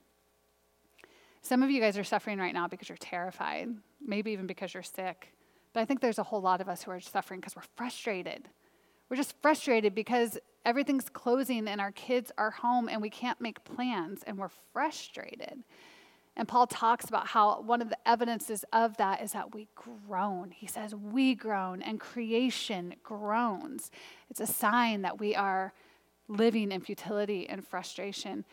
Some 1.42 1.62
of 1.64 1.70
you 1.70 1.80
guys 1.80 1.98
are 1.98 2.04
suffering 2.04 2.40
right 2.40 2.54
now 2.54 2.68
because 2.68 2.90
you're 2.90 2.98
terrified, 2.98 3.70
maybe 4.06 4.32
even 4.32 4.48
because 4.48 4.74
you're 4.74 4.84
sick. 4.84 5.32
But 5.78 5.84
I 5.84 5.86
think 5.86 6.02
there's 6.02 6.18
a 6.18 6.24
whole 6.24 6.42
lot 6.42 6.60
of 6.60 6.68
us 6.68 6.82
who 6.82 6.90
are 6.90 7.00
suffering 7.00 7.40
because 7.40 7.56
we're 7.56 7.62
frustrated. 7.76 8.50
We're 9.10 9.16
just 9.16 9.40
frustrated 9.44 9.94
because 9.94 10.40
everything's 10.66 11.08
closing 11.08 11.68
and 11.68 11.80
our 11.80 11.92
kids 11.92 12.32
are 12.36 12.50
home 12.50 12.90
and 12.90 13.00
we 13.00 13.12
can't 13.12 13.40
make 13.40 13.64
plans 13.64 14.24
and 14.26 14.40
we're 14.40 14.50
frustrated. 14.74 15.64
And 16.36 16.48
Paul 16.48 16.66
talks 16.66 17.06
about 17.06 17.28
how 17.28 17.62
one 17.62 17.84
of 17.84 17.90
the 17.90 18.10
evidences 18.10 18.66
of 18.74 18.98
that 18.98 19.22
is 19.22 19.34
that 19.34 19.54
we 19.54 19.68
groan. 19.76 20.50
He 20.50 20.66
says, 20.66 20.96
We 20.96 21.36
groan 21.36 21.84
and 21.84 22.00
creation 22.00 22.96
groans. 23.04 23.92
It's 24.32 24.40
a 24.40 24.48
sign 24.48 25.04
that 25.04 25.20
we 25.20 25.36
are 25.36 25.74
living 26.28 26.72
in 26.72 26.82
futility 26.82 27.48
and 27.48 27.64
frustration. 27.64 28.46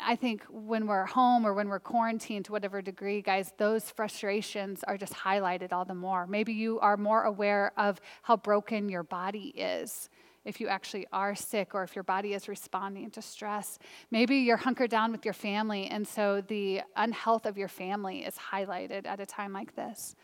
I 0.00 0.16
think 0.16 0.44
when 0.50 0.86
we're 0.86 1.06
home 1.06 1.46
or 1.46 1.54
when 1.54 1.68
we're 1.68 1.80
quarantined 1.80 2.46
to 2.46 2.52
whatever 2.52 2.82
degree, 2.82 3.22
guys, 3.22 3.52
those 3.58 3.90
frustrations 3.90 4.82
are 4.84 4.98
just 4.98 5.12
highlighted 5.12 5.72
all 5.72 5.84
the 5.84 5.94
more. 5.94 6.26
Maybe 6.26 6.52
you 6.52 6.80
are 6.80 6.96
more 6.96 7.22
aware 7.22 7.72
of 7.76 8.00
how 8.22 8.36
broken 8.36 8.88
your 8.88 9.02
body 9.02 9.48
is 9.56 10.10
if 10.44 10.60
you 10.60 10.68
actually 10.68 11.06
are 11.12 11.34
sick 11.34 11.74
or 11.74 11.82
if 11.82 11.94
your 11.94 12.02
body 12.02 12.34
is 12.34 12.48
responding 12.48 13.10
to 13.12 13.22
stress. 13.22 13.78
Maybe 14.10 14.36
you're 14.36 14.58
hunkered 14.58 14.90
down 14.90 15.10
with 15.10 15.24
your 15.24 15.34
family, 15.34 15.86
and 15.86 16.06
so 16.06 16.42
the 16.42 16.82
unhealth 16.96 17.46
of 17.46 17.56
your 17.56 17.68
family 17.68 18.24
is 18.24 18.36
highlighted 18.52 19.06
at 19.06 19.20
a 19.20 19.26
time 19.26 19.52
like 19.52 19.74
this. 19.74 20.14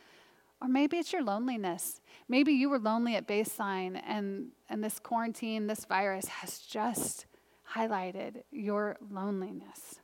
Or 0.60 0.68
maybe 0.68 0.98
it's 0.98 1.12
your 1.12 1.22
loneliness. 1.22 2.02
Maybe 2.28 2.52
you 2.52 2.68
were 2.68 2.78
lonely 2.78 3.16
at 3.16 3.26
baseline, 3.26 4.00
and, 4.06 4.48
and 4.68 4.84
this 4.84 4.98
quarantine, 4.98 5.68
this 5.68 5.86
virus 5.86 6.26
has 6.26 6.58
just 6.58 7.24
highlighted 7.74 8.42
your 8.50 8.96
loneliness. 9.10 10.00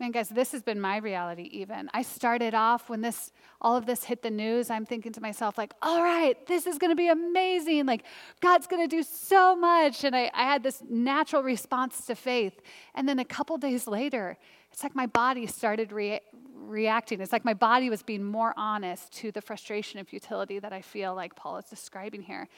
Man, 0.00 0.12
guys, 0.12 0.30
this 0.30 0.52
has 0.52 0.62
been 0.62 0.80
my 0.80 0.96
reality 0.96 1.42
even. 1.52 1.90
I 1.92 2.00
started 2.00 2.54
off 2.54 2.88
when 2.88 3.02
this 3.02 3.32
all 3.60 3.76
of 3.76 3.84
this 3.84 4.04
hit 4.04 4.22
the 4.22 4.30
news, 4.30 4.70
I'm 4.70 4.86
thinking 4.86 5.12
to 5.12 5.20
myself, 5.20 5.58
like, 5.58 5.74
all 5.82 6.02
right, 6.02 6.34
this 6.46 6.66
is 6.66 6.78
gonna 6.78 6.96
be 6.96 7.08
amazing. 7.08 7.84
Like, 7.84 8.04
God's 8.40 8.66
gonna 8.66 8.88
do 8.88 9.02
so 9.02 9.54
much. 9.54 10.04
And 10.04 10.16
I, 10.16 10.30
I 10.32 10.44
had 10.44 10.62
this 10.62 10.82
natural 10.88 11.42
response 11.42 12.06
to 12.06 12.14
faith. 12.14 12.62
And 12.94 13.06
then 13.06 13.18
a 13.18 13.26
couple 13.26 13.58
days 13.58 13.86
later, 13.86 14.38
it's 14.72 14.82
like 14.82 14.94
my 14.94 15.04
body 15.04 15.46
started 15.46 15.92
re- 15.92 16.22
reacting. 16.54 17.20
It's 17.20 17.32
like 17.32 17.44
my 17.44 17.52
body 17.52 17.90
was 17.90 18.02
being 18.02 18.24
more 18.24 18.54
honest 18.56 19.12
to 19.16 19.30
the 19.30 19.42
frustration 19.42 19.98
and 19.98 20.08
futility 20.08 20.58
that 20.60 20.72
I 20.72 20.80
feel 20.80 21.14
like 21.14 21.36
Paul 21.36 21.58
is 21.58 21.66
describing 21.66 22.22
here. 22.22 22.48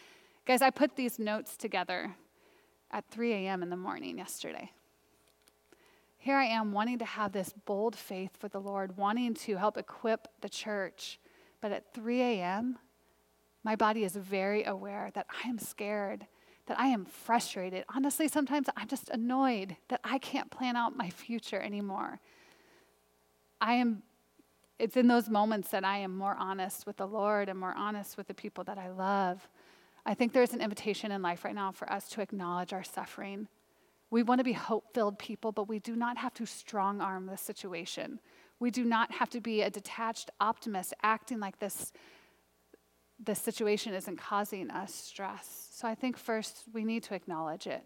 Guys, 0.47 0.63
I 0.63 0.71
put 0.71 0.95
these 0.95 1.19
notes 1.19 1.57
together 1.57 2.15
at 2.93 3.09
3 3.11 3.33
a.m. 3.33 3.63
in 3.63 3.71
the 3.71 3.77
morning 3.77 4.19
yesterday. 4.19 4.71
Here 6.19 6.37
I 6.37 6.45
am 6.45 6.73
wanting 6.73 6.99
to 6.99 7.05
have 7.05 7.33
this 7.33 7.53
bold 7.65 7.97
faith 7.97 8.37
for 8.39 8.49
the 8.49 8.61
Lord, 8.61 8.97
wanting 8.97 9.35
to 9.35 9.57
help 9.57 9.77
equip 9.77 10.29
the 10.41 10.49
church. 10.49 11.19
But 11.61 11.73
at 11.73 11.93
3 11.95 12.21
a.m., 12.21 12.79
my 13.65 13.77
body 13.77 14.05
is 14.05 14.15
very 14.15 14.65
aware 14.65 15.11
that 15.15 15.27
I 15.45 15.49
am 15.49 15.59
scared, 15.59 16.27
that 16.67 16.79
I 16.79 16.89
am 16.89 17.05
frustrated. 17.05 17.85
Honestly, 17.95 18.29
sometimes 18.29 18.69
I'm 18.77 18.89
just 18.89 19.09
annoyed 19.11 19.77
that 19.89 20.01
I 20.05 20.19
can't 20.19 20.51
plan 20.51 20.77
out 20.77 20.97
my 20.97 21.11
future 21.11 21.61
anymore. 21.61 22.21
I 23.61 23.75
am 23.75 24.03
it's 24.79 24.97
in 24.97 25.07
those 25.07 25.29
moments 25.29 25.69
that 25.69 25.85
I 25.85 25.99
am 25.99 26.17
more 26.17 26.35
honest 26.37 26.87
with 26.87 26.97
the 26.97 27.07
Lord 27.07 27.49
and 27.49 27.57
more 27.57 27.73
honest 27.77 28.17
with 28.17 28.27
the 28.27 28.35
people 28.35 28.65
that 28.65 28.79
I 28.79 28.91
love. 28.91 29.49
I 30.05 30.15
think 30.15 30.33
there's 30.33 30.53
an 30.53 30.61
invitation 30.61 31.13
in 31.13 31.23
life 31.23 31.45
right 31.45 31.55
now 31.55 31.71
for 31.71 31.91
us 31.91 32.09
to 32.11 32.21
acknowledge 32.21 32.73
our 32.73 32.83
suffering. 32.83 33.49
We 34.11 34.23
want 34.23 34.41
to 34.41 34.45
be 34.45 34.53
hope 34.53 34.93
filled 34.93 35.19
people, 35.19 35.53
but 35.53 35.69
we 35.69 35.79
do 35.79 35.97
not 35.97 36.19
have 36.19 36.35
to 36.35 36.47
strong 36.47 37.01
arm 37.01 37.27
the 37.27 37.37
situation. 37.37 38.21
We 38.59 38.71
do 38.71 38.85
not 38.85 39.13
have 39.13 39.31
to 39.31 39.41
be 39.41 39.63
a 39.63 39.71
detached 39.71 40.31
optimist 40.41 40.93
acting 41.03 41.41
like 41.41 41.59
this, 41.61 41.93
this 43.19 43.41
situation 43.41 43.95
isn't 43.95 44.19
causing 44.19 44.71
us 44.71 44.95
stress. 44.95 45.69
So 45.73 45.89
I 45.89 45.95
think 45.95 46.17
first 46.17 46.65
we 46.73 46.85
need 46.85 47.05
to 47.05 47.15
acknowledge 47.15 47.67
it. 47.67 47.83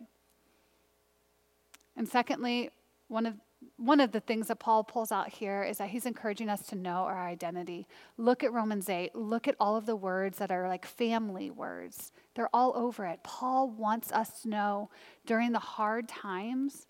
And 1.97 2.09
secondly, 2.09 2.71
one 3.09 3.27
of 3.27 3.35
one 3.77 4.01
of 4.01 4.13
the 4.13 4.21
things 4.21 4.49
that 4.49 4.59
Paul 4.59 4.85
pulls 4.85 5.13
out 5.13 5.29
here 5.29 5.63
is 5.63 5.79
that 5.79 5.91
he's 5.91 6.07
encouraging 6.07 6.49
us 6.49 6.67
to 6.69 6.77
know 6.77 7.05
our 7.05 7.27
identity. 7.27 7.87
Look 8.17 8.43
at 8.43 8.53
Romans 8.53 8.89
8. 8.89 9.15
Look 9.15 9.49
at 9.49 9.57
all 9.61 9.77
of 9.77 9.87
the 9.87 9.97
words 9.97 10.39
that 10.39 10.51
are 10.51 10.69
like 10.69 10.87
family 10.87 11.51
words. 11.51 12.13
They're 12.35 12.55
all 12.55 12.73
over 12.77 13.07
it. 13.07 13.21
Paul 13.23 13.71
wants 13.71 14.13
us 14.13 14.43
to 14.43 14.49
know 14.49 14.91
during 15.27 15.53
the 15.53 15.59
hard 15.59 16.09
times, 16.09 16.87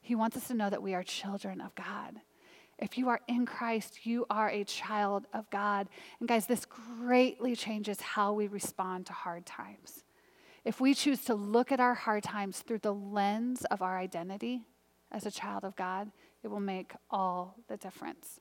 he 0.00 0.14
wants 0.14 0.36
us 0.36 0.48
to 0.48 0.54
know 0.54 0.70
that 0.70 0.82
we 0.82 0.94
are 0.94 1.02
children 1.02 1.60
of 1.60 1.74
God. 1.74 2.20
If 2.78 2.98
you 2.98 3.08
are 3.08 3.20
in 3.26 3.46
Christ, 3.46 4.04
you 4.04 4.26
are 4.28 4.50
a 4.50 4.64
child 4.64 5.26
of 5.32 5.48
God. 5.50 5.88
And 6.20 6.28
guys, 6.28 6.46
this 6.46 6.66
greatly 6.66 7.56
changes 7.56 8.00
how 8.00 8.32
we 8.32 8.48
respond 8.48 9.06
to 9.06 9.12
hard 9.12 9.46
times. 9.46 10.04
If 10.64 10.80
we 10.80 10.94
choose 10.94 11.24
to 11.24 11.34
look 11.34 11.72
at 11.72 11.80
our 11.80 11.94
hard 11.94 12.24
times 12.24 12.60
through 12.60 12.80
the 12.80 12.92
lens 12.92 13.64
of 13.66 13.82
our 13.82 13.98
identity, 13.98 14.62
as 15.16 15.24
a 15.24 15.30
child 15.30 15.64
of 15.64 15.74
God, 15.74 16.10
it 16.44 16.48
will 16.48 16.60
make 16.60 16.92
all 17.10 17.56
the 17.68 17.78
difference. 17.78 18.38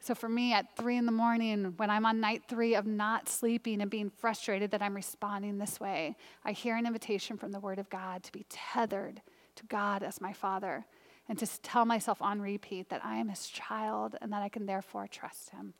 So 0.00 0.14
for 0.14 0.30
me, 0.30 0.54
at 0.54 0.74
three 0.78 0.96
in 0.96 1.04
the 1.04 1.12
morning, 1.12 1.74
when 1.76 1.90
I'm 1.90 2.06
on 2.06 2.20
night 2.20 2.44
three 2.48 2.74
of 2.74 2.86
not 2.86 3.28
sleeping 3.28 3.82
and 3.82 3.90
being 3.90 4.08
frustrated 4.08 4.70
that 4.70 4.80
I'm 4.80 4.96
responding 4.96 5.58
this 5.58 5.78
way, 5.78 6.16
I 6.42 6.52
hear 6.52 6.74
an 6.74 6.86
invitation 6.86 7.36
from 7.36 7.52
the 7.52 7.60
Word 7.60 7.78
of 7.78 7.90
God 7.90 8.22
to 8.22 8.32
be 8.32 8.46
tethered 8.48 9.20
to 9.56 9.66
God 9.66 10.02
as 10.02 10.22
my 10.22 10.32
Father 10.32 10.86
and 11.28 11.38
to 11.38 11.46
tell 11.60 11.84
myself 11.84 12.22
on 12.22 12.40
repeat 12.40 12.88
that 12.88 13.04
I 13.04 13.16
am 13.16 13.28
His 13.28 13.46
child 13.46 14.16
and 14.22 14.32
that 14.32 14.40
I 14.40 14.48
can 14.48 14.64
therefore 14.64 15.06
trust 15.06 15.50
Him. 15.50 15.74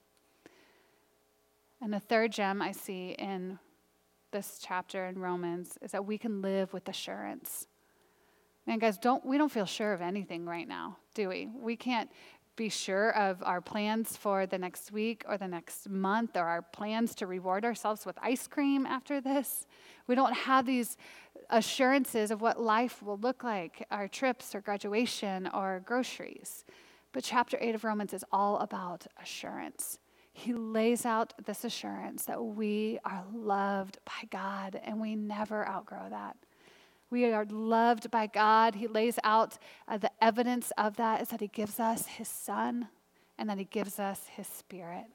And 1.81 1.95
the 1.95 1.99
third 1.99 2.31
gem 2.31 2.61
I 2.61 2.73
see 2.73 3.17
in 3.19 3.59
this 4.33 4.61
chapter 4.63 5.07
in 5.07 5.19
Romans 5.19 5.79
is 5.81 5.93
that 5.93 6.05
we 6.05 6.19
can 6.19 6.43
live 6.43 6.75
with 6.75 6.87
assurance. 6.91 7.67
Man, 8.67 8.79
guys, 8.79 8.99
don't 8.99 9.25
we 9.25 9.39
don't 9.39 9.51
feel 9.51 9.67
sure 9.67 9.93
of 9.93 10.01
anything 10.01 10.47
right 10.47 10.69
now, 10.69 10.99
do 11.15 11.29
we? 11.29 11.49
We 11.55 11.77
can't 11.77 12.11
be 12.57 12.69
sure 12.69 13.17
of 13.17 13.43
our 13.43 13.61
plans 13.61 14.19
for 14.19 14.45
the 14.47 14.59
next 14.59 14.93
week 14.93 15.25
or 15.27 15.39
the 15.39 15.49
next 15.49 15.89
month 15.89 16.37
or 16.37 16.45
our 16.45 16.61
plans 16.61 17.15
to 17.15 17.27
reward 17.27 17.65
ourselves 17.65 18.05
with 18.05 18.19
ice 18.21 18.47
cream 18.47 18.85
after 18.85 19.19
this. 19.19 19.67
We 20.07 20.15
don't 20.15 20.35
have 20.35 20.67
these 20.67 20.99
assurances 21.49 22.31
of 22.31 22.43
what 22.43 22.61
life 22.61 23.03
will 23.03 23.17
look 23.17 23.43
like, 23.45 23.87
our 23.91 24.09
trips 24.09 24.55
or 24.55 24.61
graduation 24.61 25.49
or 25.55 25.83
groceries. 25.87 26.67
But 27.13 27.25
chapter 27.25 27.57
8 27.61 27.77
of 27.77 27.85
Romans 27.85 28.13
is 28.13 28.25
all 28.31 28.59
about 28.59 29.07
assurance. 29.21 29.99
He 30.33 30.53
lays 30.53 31.07
out 31.07 31.33
this 31.45 31.65
assurance 31.65 32.27
that 32.27 32.43
we 32.45 32.99
are 33.05 33.25
loved 33.33 33.99
by 34.05 34.29
God 34.31 34.79
and 34.85 35.01
we 35.01 35.17
never 35.17 35.67
outgrow 35.67 36.09
that. 36.11 36.37
We 37.11 37.25
are 37.33 37.45
loved 37.47 38.11
by 38.11 38.29
God. 38.29 38.77
He 38.77 38.87
lays 38.87 39.19
out 39.25 39.59
uh, 39.89 39.99
the 39.99 40.13
evidence 40.23 40.73
of 40.79 40.97
that 40.97 41.21
is 41.21 41.29
that 41.29 41.41
He 41.41 41.49
gives 41.49 41.81
us 41.81 42.07
His 42.07 42.29
Son 42.29 42.89
and 43.37 43.51
that 43.51 43.59
He 43.59 43.65
gives 43.65 43.99
us 43.99 44.29
His 44.31 44.47
Spirit. 44.47 45.07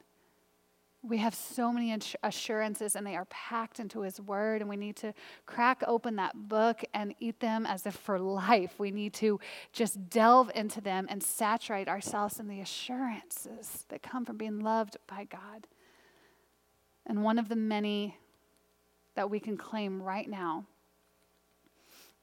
We 1.01 1.19
have 1.19 1.35
so 1.35 1.71
many 1.71 1.95
assurances, 2.23 2.95
and 2.95 3.05
they 3.05 3.15
are 3.15 3.25
packed 3.25 3.79
into 3.79 4.01
His 4.01 4.19
Word, 4.19 4.61
and 4.61 4.69
we 4.69 4.75
need 4.75 4.95
to 4.97 5.13
crack 5.45 5.83
open 5.87 6.15
that 6.17 6.49
book 6.49 6.83
and 6.93 7.15
eat 7.19 7.39
them 7.39 7.65
as 7.65 7.85
if 7.85 7.93
for 7.93 8.19
life. 8.19 8.73
We 8.77 8.91
need 8.91 9.13
to 9.15 9.39
just 9.71 10.09
delve 10.09 10.51
into 10.53 10.81
them 10.81 11.05
and 11.09 11.23
saturate 11.23 11.87
ourselves 11.87 12.39
in 12.39 12.47
the 12.47 12.59
assurances 12.59 13.85
that 13.89 14.01
come 14.01 14.25
from 14.25 14.37
being 14.37 14.59
loved 14.59 14.97
by 15.07 15.25
God. 15.25 15.67
And 17.05 17.23
one 17.23 17.39
of 17.39 17.49
the 17.49 17.55
many 17.55 18.17
that 19.13 19.29
we 19.29 19.39
can 19.39 19.55
claim 19.55 20.01
right 20.01 20.27
now 20.27 20.65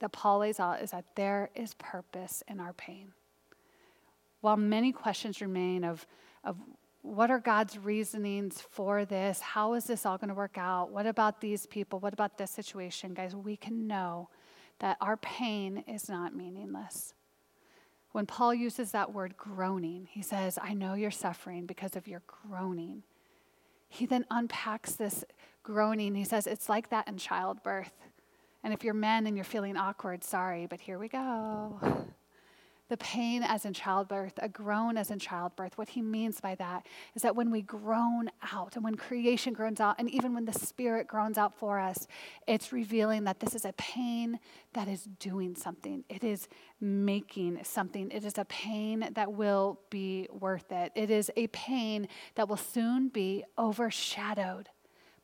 that 0.03 0.11
Paul 0.11 0.39
lays 0.39 0.59
out 0.59 0.81
is 0.81 0.91
that 0.91 1.05
there 1.15 1.49
is 1.55 1.75
purpose 1.75 2.43
in 2.49 2.59
our 2.59 2.73
pain. 2.73 3.13
While 4.41 4.57
many 4.57 4.91
questions 4.91 5.39
remain 5.39 5.85
of, 5.85 6.05
of 6.43 6.57
what 7.03 7.31
are 7.31 7.39
God's 7.39 7.77
reasonings 7.77 8.59
for 8.59 9.05
this? 9.05 9.39
How 9.39 9.75
is 9.75 9.85
this 9.85 10.05
all 10.05 10.17
going 10.17 10.27
to 10.27 10.35
work 10.35 10.57
out? 10.57 10.91
What 10.91 11.05
about 11.05 11.39
these 11.39 11.65
people? 11.67 11.99
What 11.99 12.11
about 12.11 12.37
this 12.37 12.51
situation? 12.51 13.13
Guys, 13.13 13.33
we 13.33 13.55
can 13.55 13.87
know 13.87 14.27
that 14.79 14.97
our 14.99 15.15
pain 15.15 15.85
is 15.87 16.09
not 16.09 16.35
meaningless. 16.35 17.13
When 18.11 18.25
Paul 18.25 18.53
uses 18.53 18.91
that 18.91 19.13
word 19.13 19.37
groaning, 19.37 20.09
he 20.11 20.21
says, 20.21 20.59
I 20.61 20.73
know 20.73 20.95
you're 20.95 21.11
suffering 21.11 21.65
because 21.65 21.95
of 21.95 22.09
your 22.09 22.23
groaning. 22.27 23.03
He 23.87 24.05
then 24.05 24.25
unpacks 24.29 24.95
this 24.95 25.23
groaning. 25.63 26.13
He 26.13 26.25
says, 26.25 26.45
It's 26.45 26.67
like 26.67 26.89
that 26.89 27.07
in 27.07 27.15
childbirth. 27.17 27.93
And 28.63 28.73
if 28.73 28.83
you're 28.83 28.93
men 28.93 29.27
and 29.27 29.35
you're 29.35 29.43
feeling 29.43 29.75
awkward, 29.75 30.23
sorry, 30.23 30.65
but 30.65 30.79
here 30.79 30.97
we 30.97 31.09
go. 31.09 31.79
The 32.89 32.97
pain 32.97 33.43
as 33.43 33.65
in 33.65 33.73
childbirth, 33.73 34.33
a 34.37 34.49
groan 34.49 34.97
as 34.97 35.09
in 35.09 35.17
childbirth. 35.17 35.77
What 35.77 35.89
he 35.89 36.01
means 36.01 36.41
by 36.41 36.53
that 36.55 36.85
is 37.15 37.21
that 37.21 37.35
when 37.35 37.49
we 37.49 37.61
groan 37.61 38.29
out, 38.51 38.75
and 38.75 38.83
when 38.83 38.95
creation 38.95 39.53
groans 39.53 39.79
out, 39.79 39.95
and 39.97 40.09
even 40.11 40.35
when 40.35 40.45
the 40.45 40.53
Spirit 40.53 41.07
groans 41.07 41.37
out 41.37 41.57
for 41.57 41.79
us, 41.79 42.07
it's 42.45 42.73
revealing 42.73 43.23
that 43.23 43.39
this 43.39 43.55
is 43.55 43.63
a 43.63 43.73
pain 43.77 44.37
that 44.73 44.89
is 44.89 45.05
doing 45.17 45.55
something. 45.55 46.03
It 46.09 46.23
is 46.23 46.49
making 46.81 47.63
something. 47.63 48.11
It 48.11 48.25
is 48.25 48.37
a 48.37 48.45
pain 48.45 49.09
that 49.13 49.31
will 49.31 49.79
be 49.89 50.27
worth 50.29 50.71
it. 50.71 50.91
It 50.93 51.09
is 51.09 51.31
a 51.35 51.47
pain 51.47 52.09
that 52.35 52.49
will 52.49 52.57
soon 52.57 53.07
be 53.07 53.45
overshadowed 53.57 54.69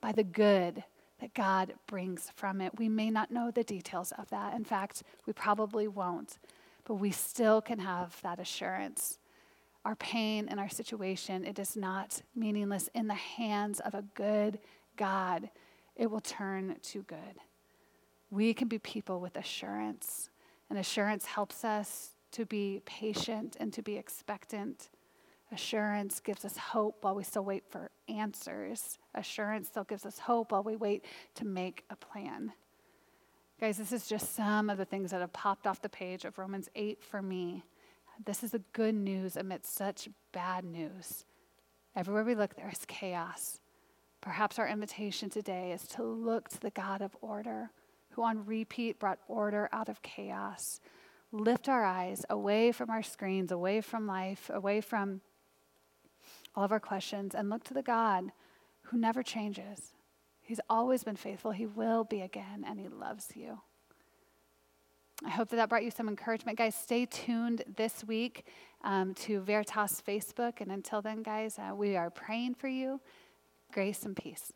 by 0.01 0.13
the 0.13 0.23
good 0.23 0.85
that 1.19 1.33
God 1.33 1.73
brings 1.87 2.31
from 2.35 2.61
it. 2.61 2.77
We 2.77 2.89
may 2.89 3.09
not 3.09 3.31
know 3.31 3.51
the 3.51 3.63
details 3.63 4.13
of 4.17 4.29
that. 4.29 4.53
In 4.53 4.63
fact, 4.63 5.03
we 5.25 5.33
probably 5.33 5.87
won't, 5.87 6.37
but 6.85 6.95
we 6.95 7.11
still 7.11 7.61
can 7.61 7.79
have 7.79 8.19
that 8.21 8.39
assurance. 8.39 9.17
Our 9.85 9.95
pain 9.95 10.47
and 10.49 10.59
our 10.59 10.69
situation, 10.69 11.45
it 11.45 11.59
is 11.59 11.75
not 11.75 12.21
meaningless 12.35 12.89
in 12.93 13.07
the 13.07 13.13
hands 13.13 13.79
of 13.79 13.93
a 13.93 14.03
good 14.13 14.59
God. 14.97 15.49
It 15.95 16.11
will 16.11 16.21
turn 16.21 16.75
to 16.81 17.03
good. 17.03 17.17
We 18.31 18.53
can 18.53 18.67
be 18.67 18.79
people 18.79 19.19
with 19.19 19.35
assurance, 19.35 20.29
and 20.69 20.77
assurance 20.77 21.25
helps 21.25 21.65
us 21.65 22.11
to 22.31 22.45
be 22.45 22.81
patient 22.85 23.57
and 23.59 23.73
to 23.73 23.81
be 23.81 23.97
expectant. 23.97 24.89
Assurance 25.51 26.19
gives 26.19 26.45
us 26.45 26.57
hope 26.57 27.03
while 27.03 27.15
we 27.15 27.23
still 27.23 27.43
wait 27.43 27.63
for 27.67 27.89
answers. 28.07 28.99
Assurance 29.15 29.67
still 29.67 29.83
gives 29.83 30.05
us 30.05 30.19
hope 30.19 30.51
while 30.51 30.63
we 30.63 30.75
wait 30.75 31.05
to 31.35 31.45
make 31.45 31.85
a 31.89 31.95
plan. 31.95 32.53
Guys, 33.59 33.77
this 33.77 33.91
is 33.91 34.07
just 34.07 34.35
some 34.35 34.69
of 34.69 34.77
the 34.77 34.85
things 34.85 35.11
that 35.11 35.21
have 35.21 35.33
popped 35.33 35.65
off 35.65 35.81
the 35.81 35.89
page 35.89 36.23
of 36.23 36.37
Romans 36.37 36.69
8 36.75 37.03
for 37.03 37.21
me. 37.21 37.63
This 38.23 38.43
is 38.43 38.51
the 38.51 38.61
good 38.73 38.95
news 38.95 39.35
amidst 39.35 39.73
such 39.73 40.07
bad 40.31 40.63
news. 40.63 41.25
Everywhere 41.95 42.23
we 42.23 42.35
look, 42.35 42.55
there 42.55 42.69
is 42.69 42.85
chaos. 42.87 43.59
Perhaps 44.21 44.59
our 44.59 44.67
invitation 44.67 45.29
today 45.29 45.71
is 45.71 45.87
to 45.87 46.03
look 46.03 46.49
to 46.49 46.59
the 46.59 46.69
God 46.69 47.01
of 47.01 47.15
order, 47.21 47.71
who 48.11 48.23
on 48.23 48.45
repeat 48.45 48.99
brought 48.99 49.19
order 49.27 49.67
out 49.71 49.89
of 49.89 50.01
chaos. 50.03 50.79
Lift 51.31 51.67
our 51.67 51.83
eyes 51.83 52.25
away 52.29 52.71
from 52.71 52.89
our 52.89 53.03
screens, 53.03 53.51
away 53.51 53.81
from 53.81 54.05
life, 54.05 54.49
away 54.53 54.81
from 54.81 55.21
all 56.55 56.63
of 56.63 56.71
our 56.71 56.79
questions 56.79 57.33
and 57.35 57.49
look 57.49 57.63
to 57.65 57.73
the 57.73 57.81
God 57.83 58.31
who 58.83 58.97
never 58.97 59.23
changes. 59.23 59.93
He's 60.41 60.59
always 60.69 61.03
been 61.03 61.15
faithful. 61.15 61.51
He 61.51 61.67
will 61.67 62.03
be 62.03 62.21
again, 62.21 62.65
and 62.67 62.79
He 62.79 62.87
loves 62.87 63.27
you. 63.35 63.59
I 65.25 65.29
hope 65.29 65.49
that 65.49 65.57
that 65.57 65.69
brought 65.69 65.83
you 65.83 65.91
some 65.91 66.07
encouragement. 66.07 66.57
Guys, 66.57 66.75
stay 66.75 67.05
tuned 67.05 67.63
this 67.75 68.03
week 68.05 68.45
um, 68.83 69.13
to 69.15 69.41
Veritas 69.41 70.01
Facebook. 70.07 70.61
And 70.61 70.71
until 70.71 71.01
then, 71.01 71.23
guys, 71.23 71.59
uh, 71.59 71.75
we 71.75 71.97
are 71.97 72.09
praying 72.09 72.55
for 72.55 72.69
you. 72.69 73.01
Grace 73.73 74.03
and 74.03 74.15
peace. 74.15 74.53